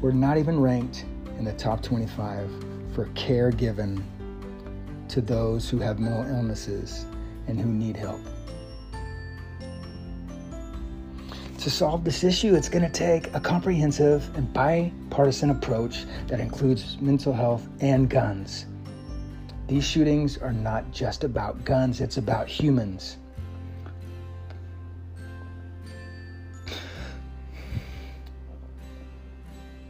we're 0.02 0.12
not 0.12 0.38
even 0.38 0.60
ranked 0.60 1.06
in 1.38 1.46
the 1.46 1.54
top 1.54 1.82
25 1.82 2.50
for 2.94 3.06
care 3.16 3.52
given 3.52 4.04
to 5.08 5.22
those 5.22 5.70
who 5.70 5.80
have 5.80 6.00
mental 6.00 6.26
illnesses 6.26 7.06
and 7.48 7.60
who 7.60 7.68
need 7.68 7.96
help. 7.96 8.22
To 11.66 11.72
solve 11.72 12.04
this 12.04 12.24
issue, 12.24 12.54
it's 12.54 12.70
going 12.70 12.86
to 12.86 12.92
take 12.92 13.34
a 13.34 13.40
comprehensive 13.40 14.30
and 14.38 14.54
bipartisan 14.54 15.50
approach 15.50 16.06
that 16.28 16.40
includes 16.40 17.02
mental 17.02 17.34
health 17.34 17.68
and 17.80 18.08
guns. 18.08 18.68
These 19.68 19.84
shootings 19.84 20.38
are 20.38 20.54
not 20.54 20.92
just 20.92 21.24
about 21.24 21.66
guns, 21.66 22.02
it's 22.02 22.18
about 22.18 22.48
humans. 22.48 23.18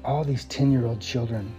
All 0.06 0.24
these 0.24 0.46
10 0.46 0.72
year 0.72 0.86
old 0.86 1.02
children 1.02 1.54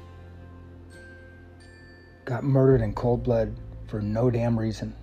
got 2.24 2.42
murdered 2.42 2.80
in 2.80 2.94
cold 2.94 3.22
blood 3.22 3.54
for 3.86 4.00
no 4.00 4.30
damn 4.30 4.58
reason. 4.58 4.94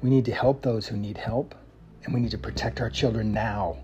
We 0.00 0.10
need 0.10 0.24
to 0.26 0.32
help 0.32 0.62
those 0.62 0.86
who 0.86 0.96
need 0.96 1.18
help, 1.18 1.52
and 2.06 2.14
we 2.14 2.20
need 2.20 2.30
to 2.30 2.38
protect 2.38 2.80
our 2.80 2.88
children 2.88 3.32
now. 3.32 3.76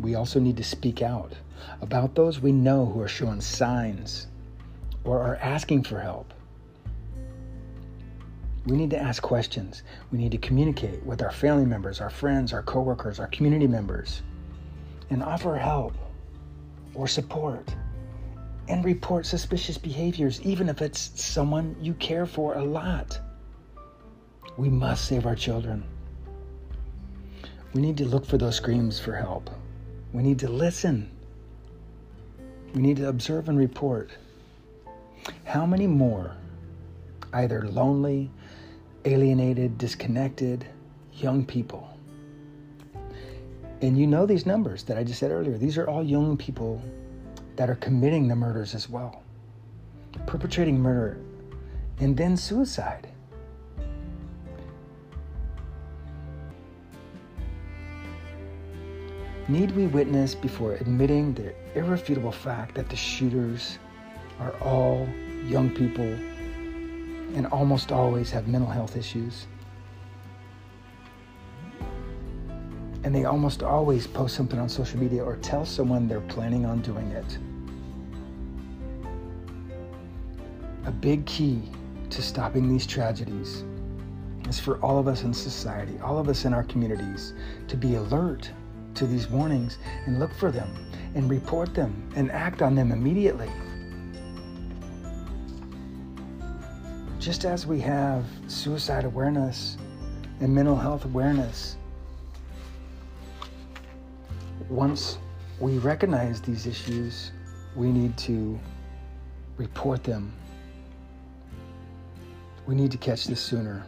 We 0.00 0.16
also 0.16 0.40
need 0.40 0.56
to 0.58 0.64
speak 0.64 1.00
out 1.00 1.32
about 1.80 2.14
those 2.14 2.40
we 2.40 2.52
know 2.52 2.84
who 2.84 3.00
are 3.00 3.08
showing 3.08 3.40
signs 3.40 4.26
or 5.04 5.22
are 5.22 5.36
asking 5.36 5.84
for 5.84 6.00
help. 6.00 6.34
We 8.66 8.76
need 8.76 8.90
to 8.90 8.98
ask 8.98 9.22
questions. 9.22 9.84
We 10.10 10.18
need 10.18 10.32
to 10.32 10.38
communicate 10.38 11.02
with 11.04 11.22
our 11.22 11.30
family 11.30 11.64
members, 11.64 12.00
our 12.00 12.10
friends, 12.10 12.52
our 12.52 12.62
coworkers, 12.62 13.20
our 13.20 13.28
community 13.28 13.68
members, 13.68 14.22
and 15.08 15.22
offer 15.22 15.56
help 15.56 15.94
or 16.94 17.06
support 17.06 17.74
and 18.68 18.84
report 18.84 19.24
suspicious 19.24 19.78
behaviors, 19.78 20.42
even 20.42 20.68
if 20.68 20.82
it's 20.82 21.22
someone 21.22 21.76
you 21.80 21.94
care 21.94 22.26
for 22.26 22.54
a 22.54 22.64
lot. 22.64 23.20
We 24.56 24.70
must 24.70 25.04
save 25.04 25.26
our 25.26 25.34
children. 25.34 25.84
We 27.74 27.82
need 27.82 27.98
to 27.98 28.06
look 28.06 28.24
for 28.24 28.38
those 28.38 28.56
screams 28.56 28.98
for 28.98 29.14
help. 29.14 29.50
We 30.12 30.22
need 30.22 30.38
to 30.38 30.48
listen. 30.48 31.10
We 32.74 32.80
need 32.80 32.96
to 32.96 33.08
observe 33.08 33.50
and 33.50 33.58
report. 33.58 34.10
How 35.44 35.66
many 35.66 35.86
more, 35.86 36.34
either 37.34 37.68
lonely, 37.68 38.30
alienated, 39.04 39.76
disconnected, 39.76 40.66
young 41.12 41.44
people? 41.44 41.88
And 43.82 43.98
you 43.98 44.06
know 44.06 44.24
these 44.24 44.46
numbers 44.46 44.84
that 44.84 44.96
I 44.96 45.04
just 45.04 45.20
said 45.20 45.30
earlier. 45.30 45.58
These 45.58 45.76
are 45.76 45.86
all 45.86 46.02
young 46.02 46.36
people 46.36 46.82
that 47.56 47.68
are 47.68 47.74
committing 47.76 48.26
the 48.26 48.36
murders 48.36 48.74
as 48.74 48.88
well, 48.88 49.22
perpetrating 50.26 50.80
murder 50.80 51.18
and 51.98 52.16
then 52.16 52.36
suicide. 52.38 53.08
Need 59.48 59.70
we 59.72 59.86
witness 59.86 60.34
before 60.34 60.74
admitting 60.74 61.32
the 61.34 61.54
irrefutable 61.74 62.32
fact 62.32 62.74
that 62.74 62.88
the 62.88 62.96
shooters 62.96 63.78
are 64.40 64.52
all 64.60 65.08
young 65.44 65.70
people 65.70 66.04
and 67.34 67.46
almost 67.52 67.92
always 67.92 68.30
have 68.30 68.48
mental 68.48 68.70
health 68.70 68.96
issues? 68.96 69.46
And 73.04 73.14
they 73.14 73.24
almost 73.24 73.62
always 73.62 74.06
post 74.06 74.34
something 74.34 74.58
on 74.58 74.68
social 74.68 74.98
media 74.98 75.22
or 75.22 75.36
tell 75.36 75.64
someone 75.64 76.08
they're 76.08 76.20
planning 76.22 76.66
on 76.66 76.82
doing 76.82 77.08
it. 77.12 77.38
A 80.86 80.90
big 80.90 81.24
key 81.24 81.62
to 82.10 82.22
stopping 82.22 82.68
these 82.68 82.86
tragedies 82.86 83.62
is 84.48 84.58
for 84.58 84.78
all 84.78 84.98
of 84.98 85.06
us 85.06 85.22
in 85.22 85.32
society, 85.32 85.98
all 86.02 86.18
of 86.18 86.28
us 86.28 86.44
in 86.44 86.52
our 86.52 86.64
communities, 86.64 87.32
to 87.68 87.76
be 87.76 87.94
alert 87.94 88.50
to 88.96 89.06
these 89.06 89.28
warnings 89.28 89.78
and 90.06 90.18
look 90.18 90.32
for 90.34 90.50
them 90.50 90.68
and 91.14 91.30
report 91.30 91.74
them 91.74 92.10
and 92.16 92.30
act 92.30 92.62
on 92.62 92.74
them 92.74 92.92
immediately. 92.92 93.50
Just 97.18 97.44
as 97.44 97.66
we 97.66 97.80
have 97.80 98.24
suicide 98.46 99.04
awareness 99.04 99.78
and 100.40 100.54
mental 100.54 100.76
health 100.76 101.04
awareness, 101.04 101.76
once 104.68 105.18
we 105.60 105.78
recognize 105.78 106.40
these 106.40 106.66
issues, 106.66 107.32
we 107.74 107.90
need 107.90 108.16
to 108.18 108.58
report 109.56 110.04
them. 110.04 110.32
We 112.66 112.74
need 112.74 112.90
to 112.90 112.98
catch 112.98 113.26
this 113.26 113.40
sooner. 113.40 113.86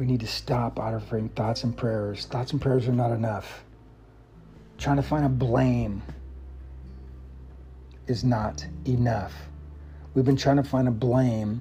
We 0.00 0.06
need 0.06 0.20
to 0.20 0.26
stop 0.26 0.78
offering 0.78 1.28
thoughts 1.28 1.62
and 1.62 1.76
prayers. 1.76 2.24
Thoughts 2.24 2.52
and 2.52 2.60
prayers 2.62 2.88
are 2.88 2.92
not 2.92 3.10
enough. 3.10 3.64
Trying 4.78 4.96
to 4.96 5.02
find 5.02 5.26
a 5.26 5.28
blame 5.28 6.00
is 8.06 8.24
not 8.24 8.66
enough. 8.86 9.34
We've 10.14 10.24
been 10.24 10.38
trying 10.38 10.56
to 10.56 10.62
find 10.62 10.88
a 10.88 10.90
blame 10.90 11.60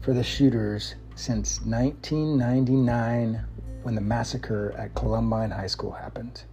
for 0.00 0.14
the 0.14 0.22
shooters 0.22 0.94
since 1.16 1.60
1999 1.66 3.44
when 3.82 3.94
the 3.94 4.00
massacre 4.00 4.74
at 4.78 4.94
Columbine 4.94 5.50
High 5.50 5.66
School 5.66 5.92
happened. 5.92 6.44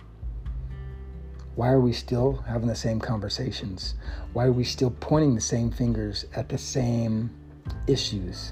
Why 1.55 1.69
are 1.69 1.79
we 1.79 1.93
still 1.93 2.43
having 2.45 2.67
the 2.67 2.75
same 2.75 2.99
conversations? 2.99 3.95
Why 4.33 4.43
are 4.43 4.51
we 4.51 4.65
still 4.65 4.91
pointing 4.99 5.35
the 5.35 5.39
same 5.39 5.71
fingers 5.71 6.25
at 6.35 6.49
the 6.49 6.57
same 6.57 7.29
issues? 7.87 8.51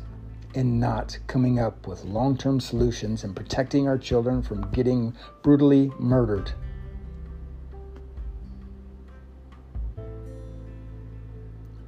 And 0.56 0.80
not 0.80 1.18
coming 1.28 1.60
up 1.60 1.88
with 1.88 2.04
long 2.04 2.38
term 2.38 2.60
solutions 2.60 3.24
and 3.24 3.36
protecting 3.36 3.88
our 3.88 3.98
children 3.98 4.42
from 4.42 4.70
getting 4.72 5.16
brutally 5.42 5.92
murdered. 6.00 6.52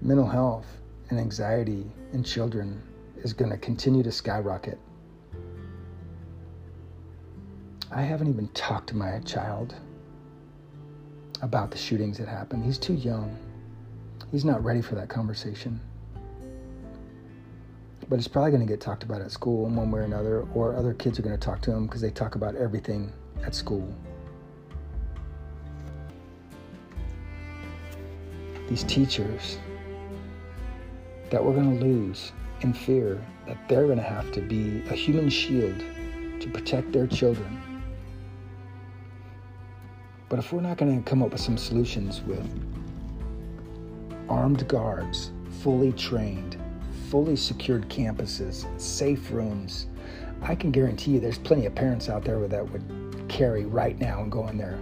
Mental 0.02 0.28
health 0.28 0.66
and 1.10 1.20
anxiety 1.20 1.86
in 2.12 2.24
children 2.24 2.82
is 3.18 3.34
going 3.34 3.52
to 3.52 3.58
continue 3.58 4.04
to 4.04 4.12
skyrocket. 4.12 4.78
I 7.92 8.02
haven't 8.02 8.28
even 8.28 8.48
talked 8.50 8.90
to 8.90 8.96
my 8.96 9.20
child 9.20 9.76
about 11.42 11.72
the 11.72 11.78
shootings 11.78 12.18
that 12.18 12.28
happened. 12.28 12.66
He's 12.66 12.78
too 12.78 12.96
young. 12.96 13.38
He's 14.32 14.46
not 14.46 14.64
ready 14.64 14.82
for 14.82 14.96
that 14.96 15.10
conversation 15.10 15.80
but 18.10 18.20
it's 18.20 18.28
probably 18.28 18.52
going 18.52 18.66
to 18.66 18.72
get 18.72 18.82
talked 18.82 19.04
about 19.04 19.22
at 19.22 19.32
school 19.32 19.68
in 19.68 19.76
one 19.76 19.92
way 19.92 20.02
or 20.02 20.04
another, 20.04 20.48
or 20.54 20.76
other 20.76 20.94
kids 20.94 21.20
are 21.20 21.22
going 21.22 21.38
to 21.38 21.44
talk 21.44 21.62
to 21.62 21.72
him 21.72 21.86
because 21.86 22.02
they 22.02 22.10
talk 22.12 22.36
about 22.36 22.56
everything 22.56 23.12
at 23.46 23.56
school. 23.56 23.94
These 28.70 28.84
teachers 28.84 29.58
that 31.30 31.44
we're 31.44 31.54
going 31.54 31.80
to 31.80 31.86
lose 31.86 32.32
in 32.62 32.74
fear 32.74 33.24
that 33.48 33.58
they're 33.68 33.86
going 33.86 33.98
to 33.98 34.04
have 34.04 34.32
to 34.32 34.42
be 34.42 34.82
a 34.90 34.94
human 34.94 35.30
shield 35.30 35.78
to 36.40 36.50
protect 36.50 36.92
their 36.92 37.08
children. 37.08 37.60
But 40.30 40.40
if 40.40 40.52
we're 40.52 40.62
not 40.62 40.78
going 40.78 41.04
to 41.04 41.10
come 41.10 41.22
up 41.22 41.32
with 41.32 41.42
some 41.42 41.58
solutions 41.58 42.22
with 42.22 42.48
armed 44.30 44.68
guards, 44.68 45.32
fully 45.62 45.92
trained, 45.92 46.58
fully 47.14 47.36
secured 47.36 47.88
campuses, 47.90 48.66
safe 48.82 49.30
rooms. 49.30 49.86
I 50.42 50.56
can 50.56 50.72
guarantee 50.72 51.12
you 51.12 51.20
there's 51.20 51.38
plenty 51.38 51.68
of 51.68 51.76
parents 51.76 52.10
out 52.10 52.24
there 52.26 52.48
that 52.48 52.72
would 52.72 53.26
carry 53.30 53.66
right 53.66 54.00
now 54.00 54.24
and 54.24 54.32
go 54.32 54.48
in 54.48 54.58
there. 54.58 54.80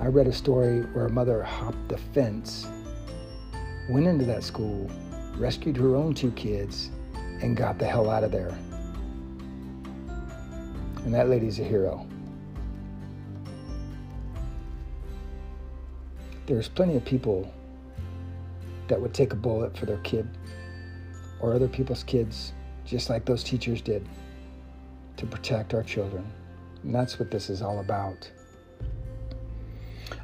I 0.00 0.08
read 0.08 0.26
a 0.26 0.32
story 0.32 0.80
where 0.80 1.06
a 1.06 1.10
mother 1.10 1.40
hopped 1.40 1.88
the 1.88 1.96
fence, 1.96 2.66
went 3.88 4.08
into 4.08 4.24
that 4.24 4.42
school, 4.42 4.90
rescued 5.36 5.76
her 5.76 5.94
own 5.94 6.12
two 6.12 6.32
kids, 6.32 6.90
and 7.40 7.56
got 7.56 7.78
the 7.78 7.86
hell 7.86 8.10
out 8.10 8.24
of 8.24 8.32
there. 8.32 8.58
And 11.04 11.14
that 11.14 11.28
lady's 11.28 11.60
a 11.60 11.64
hero. 11.64 12.04
There's 16.46 16.68
plenty 16.68 16.96
of 16.96 17.04
people 17.04 17.48
that 18.88 19.00
would 19.00 19.14
take 19.14 19.32
a 19.32 19.36
bullet 19.36 19.78
for 19.78 19.86
their 19.86 19.98
kid 19.98 20.28
or 21.42 21.52
other 21.52 21.68
people's 21.68 22.04
kids, 22.04 22.52
just 22.86 23.10
like 23.10 23.24
those 23.24 23.44
teachers 23.44 23.82
did, 23.82 24.08
to 25.16 25.26
protect 25.26 25.74
our 25.74 25.82
children. 25.82 26.24
And 26.82 26.94
that's 26.94 27.18
what 27.18 27.30
this 27.30 27.50
is 27.50 27.60
all 27.60 27.80
about. 27.80 28.30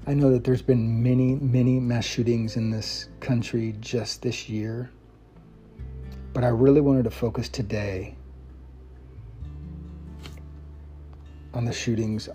I 0.06 0.14
know 0.14 0.30
that 0.30 0.44
there's 0.44 0.62
been 0.62 1.02
many, 1.02 1.34
many 1.34 1.78
mass 1.78 2.04
shootings 2.04 2.56
in 2.56 2.70
this 2.70 3.08
country 3.20 3.76
just 3.80 4.22
this 4.22 4.48
year, 4.48 4.90
but 6.32 6.44
I 6.44 6.48
really 6.48 6.80
wanted 6.80 7.04
to 7.04 7.10
focus 7.10 7.48
today 7.48 8.14
on 11.52 11.64
the 11.64 11.72
shootings 11.72 12.28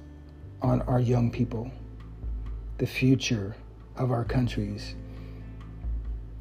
on 0.62 0.82
our 0.84 1.00
young 1.00 1.32
people, 1.32 1.72
the 2.78 2.86
future 2.86 3.56
of 3.96 4.12
our 4.12 4.24
countries. 4.24 4.96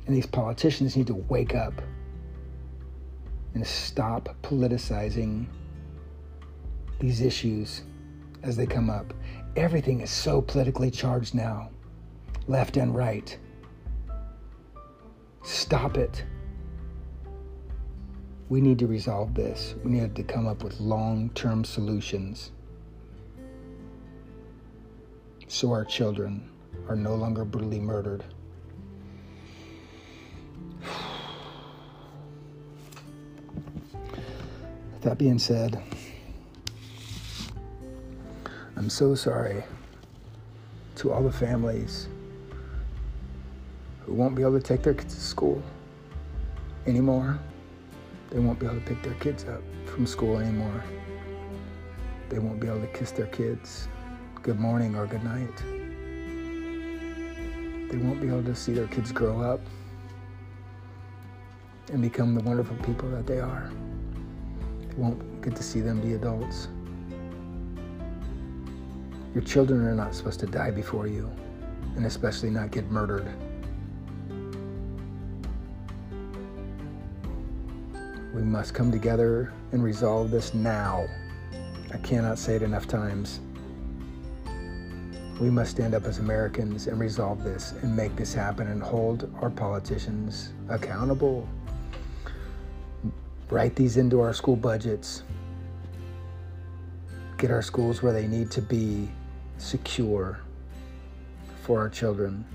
And 0.07 0.16
these 0.16 0.26
politicians 0.26 0.96
need 0.96 1.07
to 1.07 1.14
wake 1.14 1.55
up 1.55 1.81
and 3.55 3.67
stop 3.67 4.35
politicizing 4.43 5.47
these 7.01 7.21
issues 7.21 7.83
as 8.43 8.57
they 8.57 8.67
come 8.67 8.91
up. 8.91 9.12
Everything 9.57 10.01
is 10.01 10.11
so 10.11 10.41
politically 10.41 10.91
charged 10.91 11.35
now, 11.35 11.71
left 12.47 12.77
and 12.77 12.95
right. 12.95 13.37
Stop 15.43 15.97
it. 15.97 16.25
We 18.49 18.61
need 18.61 18.79
to 18.81 18.87
resolve 18.87 19.35
this. 19.35 19.75
We 19.83 19.91
need 19.91 20.15
to 20.17 20.23
come 20.23 20.47
up 20.47 20.62
with 20.62 20.79
long 20.81 21.31
term 21.31 21.65
solutions 21.65 22.53
so 25.53 25.71
our 25.71 25.85
children 25.85 26.51
are 26.89 26.97
no 26.97 27.14
longer 27.14 27.45
brutally 27.45 27.79
murdered. 27.79 28.24
That 35.03 35.18
being 35.18 35.40
said, 35.40 35.82
I'm 38.76 38.88
so 38.88 39.16
sorry 39.16 39.64
to 40.94 41.12
all 41.12 41.24
the 41.24 41.32
families 41.32 42.07
who 44.03 44.12
won't 44.12 44.36
be 44.36 44.42
able 44.42 44.61
to 44.61 44.61
take 44.61 44.84
their 44.84 44.94
kids 44.94 45.16
to 45.16 45.20
school 45.20 45.61
anymore. 46.86 47.36
They 48.30 48.38
won't 48.38 48.61
be 48.61 48.66
able 48.66 48.76
to 48.76 48.82
pick 48.82 49.03
their 49.03 49.14
kids 49.14 49.44
up 49.44 49.61
from 49.86 50.07
school 50.07 50.38
anymore. 50.38 50.84
They 52.28 52.38
won't 52.38 52.61
be 52.61 52.68
able 52.68 52.82
to 52.82 52.86
kiss 52.86 53.11
their 53.11 53.26
kids 53.26 53.88
good 54.40 54.61
morning 54.61 54.94
or 54.94 55.09
good 55.09 55.24
night. 55.24 55.57
They 57.90 57.98
won't 57.98 58.20
be 58.20 58.28
able 58.28 58.44
to 58.44 58.55
see 58.55 58.72
their 58.72 58.86
kids 58.86 59.11
grow 59.11 59.40
up 59.40 59.61
and 61.92 62.00
become 62.00 62.36
the 62.36 62.40
wonderful 62.44 62.76
people 62.84 63.11
that 63.11 63.26
they 63.26 63.40
are 63.40 63.72
won't 64.97 65.43
get 65.43 65.57
to 65.57 65.62
see 65.62 65.80
them 65.80 66.01
be 66.01 66.14
adults. 66.14 66.68
Your 69.34 69.43
children 69.43 69.86
are 69.86 69.95
not 69.95 70.14
supposed 70.14 70.40
to 70.40 70.47
die 70.47 70.70
before 70.70 71.07
you, 71.07 71.30
and 71.97 72.05
especially 72.05 72.51
not 72.51 72.70
get 72.70 72.90
murdered. 72.90 73.26
We 78.34 78.43
must 78.43 78.74
come 78.74 78.90
together 78.90 79.53
and 79.72 79.82
resolve 79.82 80.30
this 80.30 80.53
now. 80.53 81.07
I 81.93 81.99
cannot 81.99 82.38
say 82.38 82.57
it 82.57 82.62
enough 82.62 82.86
times. 82.86 83.40
We 85.40 85.51
must 85.51 85.72
stand 85.72 85.95
up 85.95 86.05
as 86.05 86.18
Americans 86.18 86.86
and 86.86 87.01
resolve 87.01 87.43
this 87.43 87.72
and 87.82 87.97
make 87.97 88.14
this 88.16 88.32
happen 88.32 88.68
and 88.68 88.82
hold 88.82 89.34
our 89.40 89.51
politicians 89.51 90.53
accountable 90.68 91.49
write 93.53 93.76
these 93.76 93.98
into 93.98 94.22
our 94.22 94.32
school 94.32 94.57
budgets, 94.57 95.24
get 97.36 97.50
our 97.50 97.61
schools 97.61 98.03
where 98.03 98.12
they 98.12 98.26
need 98.26 98.50
to 98.50 98.62
be 98.62 99.11
secure 99.59 100.40
for 101.62 101.78
our 101.78 101.90
children. 101.90 102.46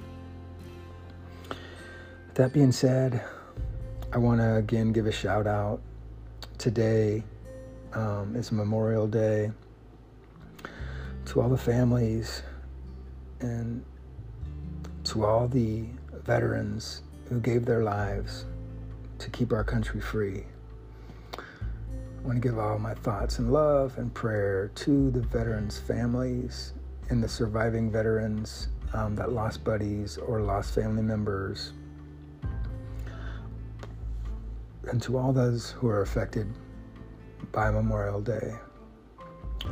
With 1.49 2.33
That 2.33 2.51
being 2.51 2.71
said, 2.71 3.23
I 4.11 4.17
want 4.17 4.41
to 4.41 4.55
again 4.55 4.91
give 4.91 5.05
a 5.05 5.11
shout 5.11 5.45
out. 5.45 5.81
Today 6.57 7.23
um, 7.93 8.35
is 8.35 8.51
Memorial 8.51 9.05
Day 9.05 9.51
to 11.25 11.41
all 11.41 11.49
the 11.49 11.57
families 11.57 12.41
and 13.39 13.85
to 15.03 15.25
all 15.25 15.47
the 15.47 15.85
veterans 16.25 17.03
who 17.29 17.39
gave 17.39 17.65
their 17.65 17.83
lives 17.83 18.45
to 19.19 19.29
keep 19.29 19.53
our 19.53 19.63
country 19.63 20.01
free. 20.01 20.43
I 22.27 22.29
want 22.29 22.43
to 22.43 22.49
give 22.49 22.59
all 22.59 22.77
my 22.77 22.93
thoughts 22.93 23.39
and 23.39 23.53
love 23.53 23.97
and 23.97 24.13
prayer 24.13 24.69
to 24.75 25.11
the 25.11 25.21
veterans' 25.21 25.79
families 25.79 26.73
and 27.07 27.23
the 27.23 27.29
surviving 27.29 27.89
veterans 27.89 28.67
um, 28.93 29.15
that 29.15 29.31
lost 29.31 29.63
buddies 29.63 30.17
or 30.17 30.41
lost 30.41 30.75
family 30.75 31.03
members, 31.03 31.71
and 34.89 35.01
to 35.03 35.17
all 35.17 35.31
those 35.31 35.71
who 35.71 35.87
are 35.87 36.01
affected 36.01 36.53
by 37.53 37.71
Memorial 37.71 38.19
Day. 38.19 38.55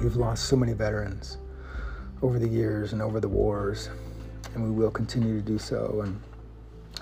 We've 0.02 0.16
lost 0.16 0.46
so 0.46 0.56
many 0.56 0.72
veterans 0.72 1.40
over 2.22 2.40
the 2.40 2.48
years 2.48 2.94
and 2.94 3.02
over 3.02 3.20
the 3.20 3.28
wars, 3.28 3.90
and 4.54 4.64
we 4.64 4.72
will 4.72 4.92
continue 4.92 5.36
to 5.36 5.46
do 5.46 5.58
so. 5.58 6.04
And 6.06 6.22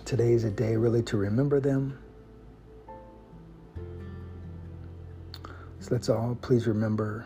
today 0.03 0.33
is 0.33 0.45
a 0.45 0.49
day 0.49 0.75
really 0.75 1.03
to 1.03 1.17
remember 1.17 1.59
them 1.59 1.99
So 5.83 5.89
let's 5.91 6.07
all 6.07 6.37
please 6.41 6.65
remember 6.65 7.25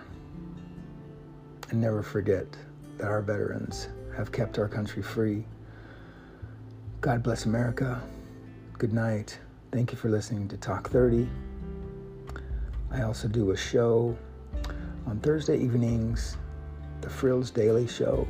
and 1.70 1.80
never 1.80 2.01
forget 2.01 2.47
that 2.97 3.05
our 3.05 3.22
veterans 3.22 3.89
have 4.16 4.32
kept 4.32 4.58
our 4.58 4.68
country 4.68 5.03
free. 5.03 5.45
God 6.99 7.22
bless 7.22 7.45
America. 7.45 8.01
Good 8.80 8.93
night. 8.93 9.38
Thank 9.72 9.91
you 9.91 9.97
for 9.99 10.10
listening 10.10 10.47
to 10.47 10.58
Talk 10.58 10.89
30. 10.89 11.30
I 12.89 13.03
also 13.03 13.28
do 13.28 13.51
a 13.51 13.55
show 13.55 14.18
on 15.05 15.20
Thursday 15.20 15.60
evenings, 15.60 16.36
the 17.01 17.12
Frills 17.12 17.51
Daily 17.51 17.86
Show 17.86 18.28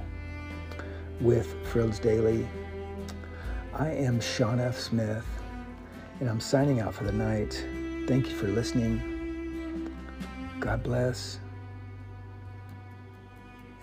with 1.22 1.56
Frills 1.68 2.00
Daily. 2.00 2.46
I 3.74 3.92
am 3.92 4.20
Sean 4.20 4.60
F. 4.60 4.78
Smith, 4.78 5.26
and 6.20 6.30
I'm 6.30 6.42
signing 6.42 6.82
out 6.82 6.94
for 6.94 7.06
the 7.06 7.14
night. 7.14 7.66
Thank 8.08 8.28
you 8.28 8.36
for 8.36 8.50
listening. 8.50 9.17
God 10.60 10.84
bless, 10.84 11.40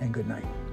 and 0.01 0.13
good 0.13 0.27
night. 0.27 0.64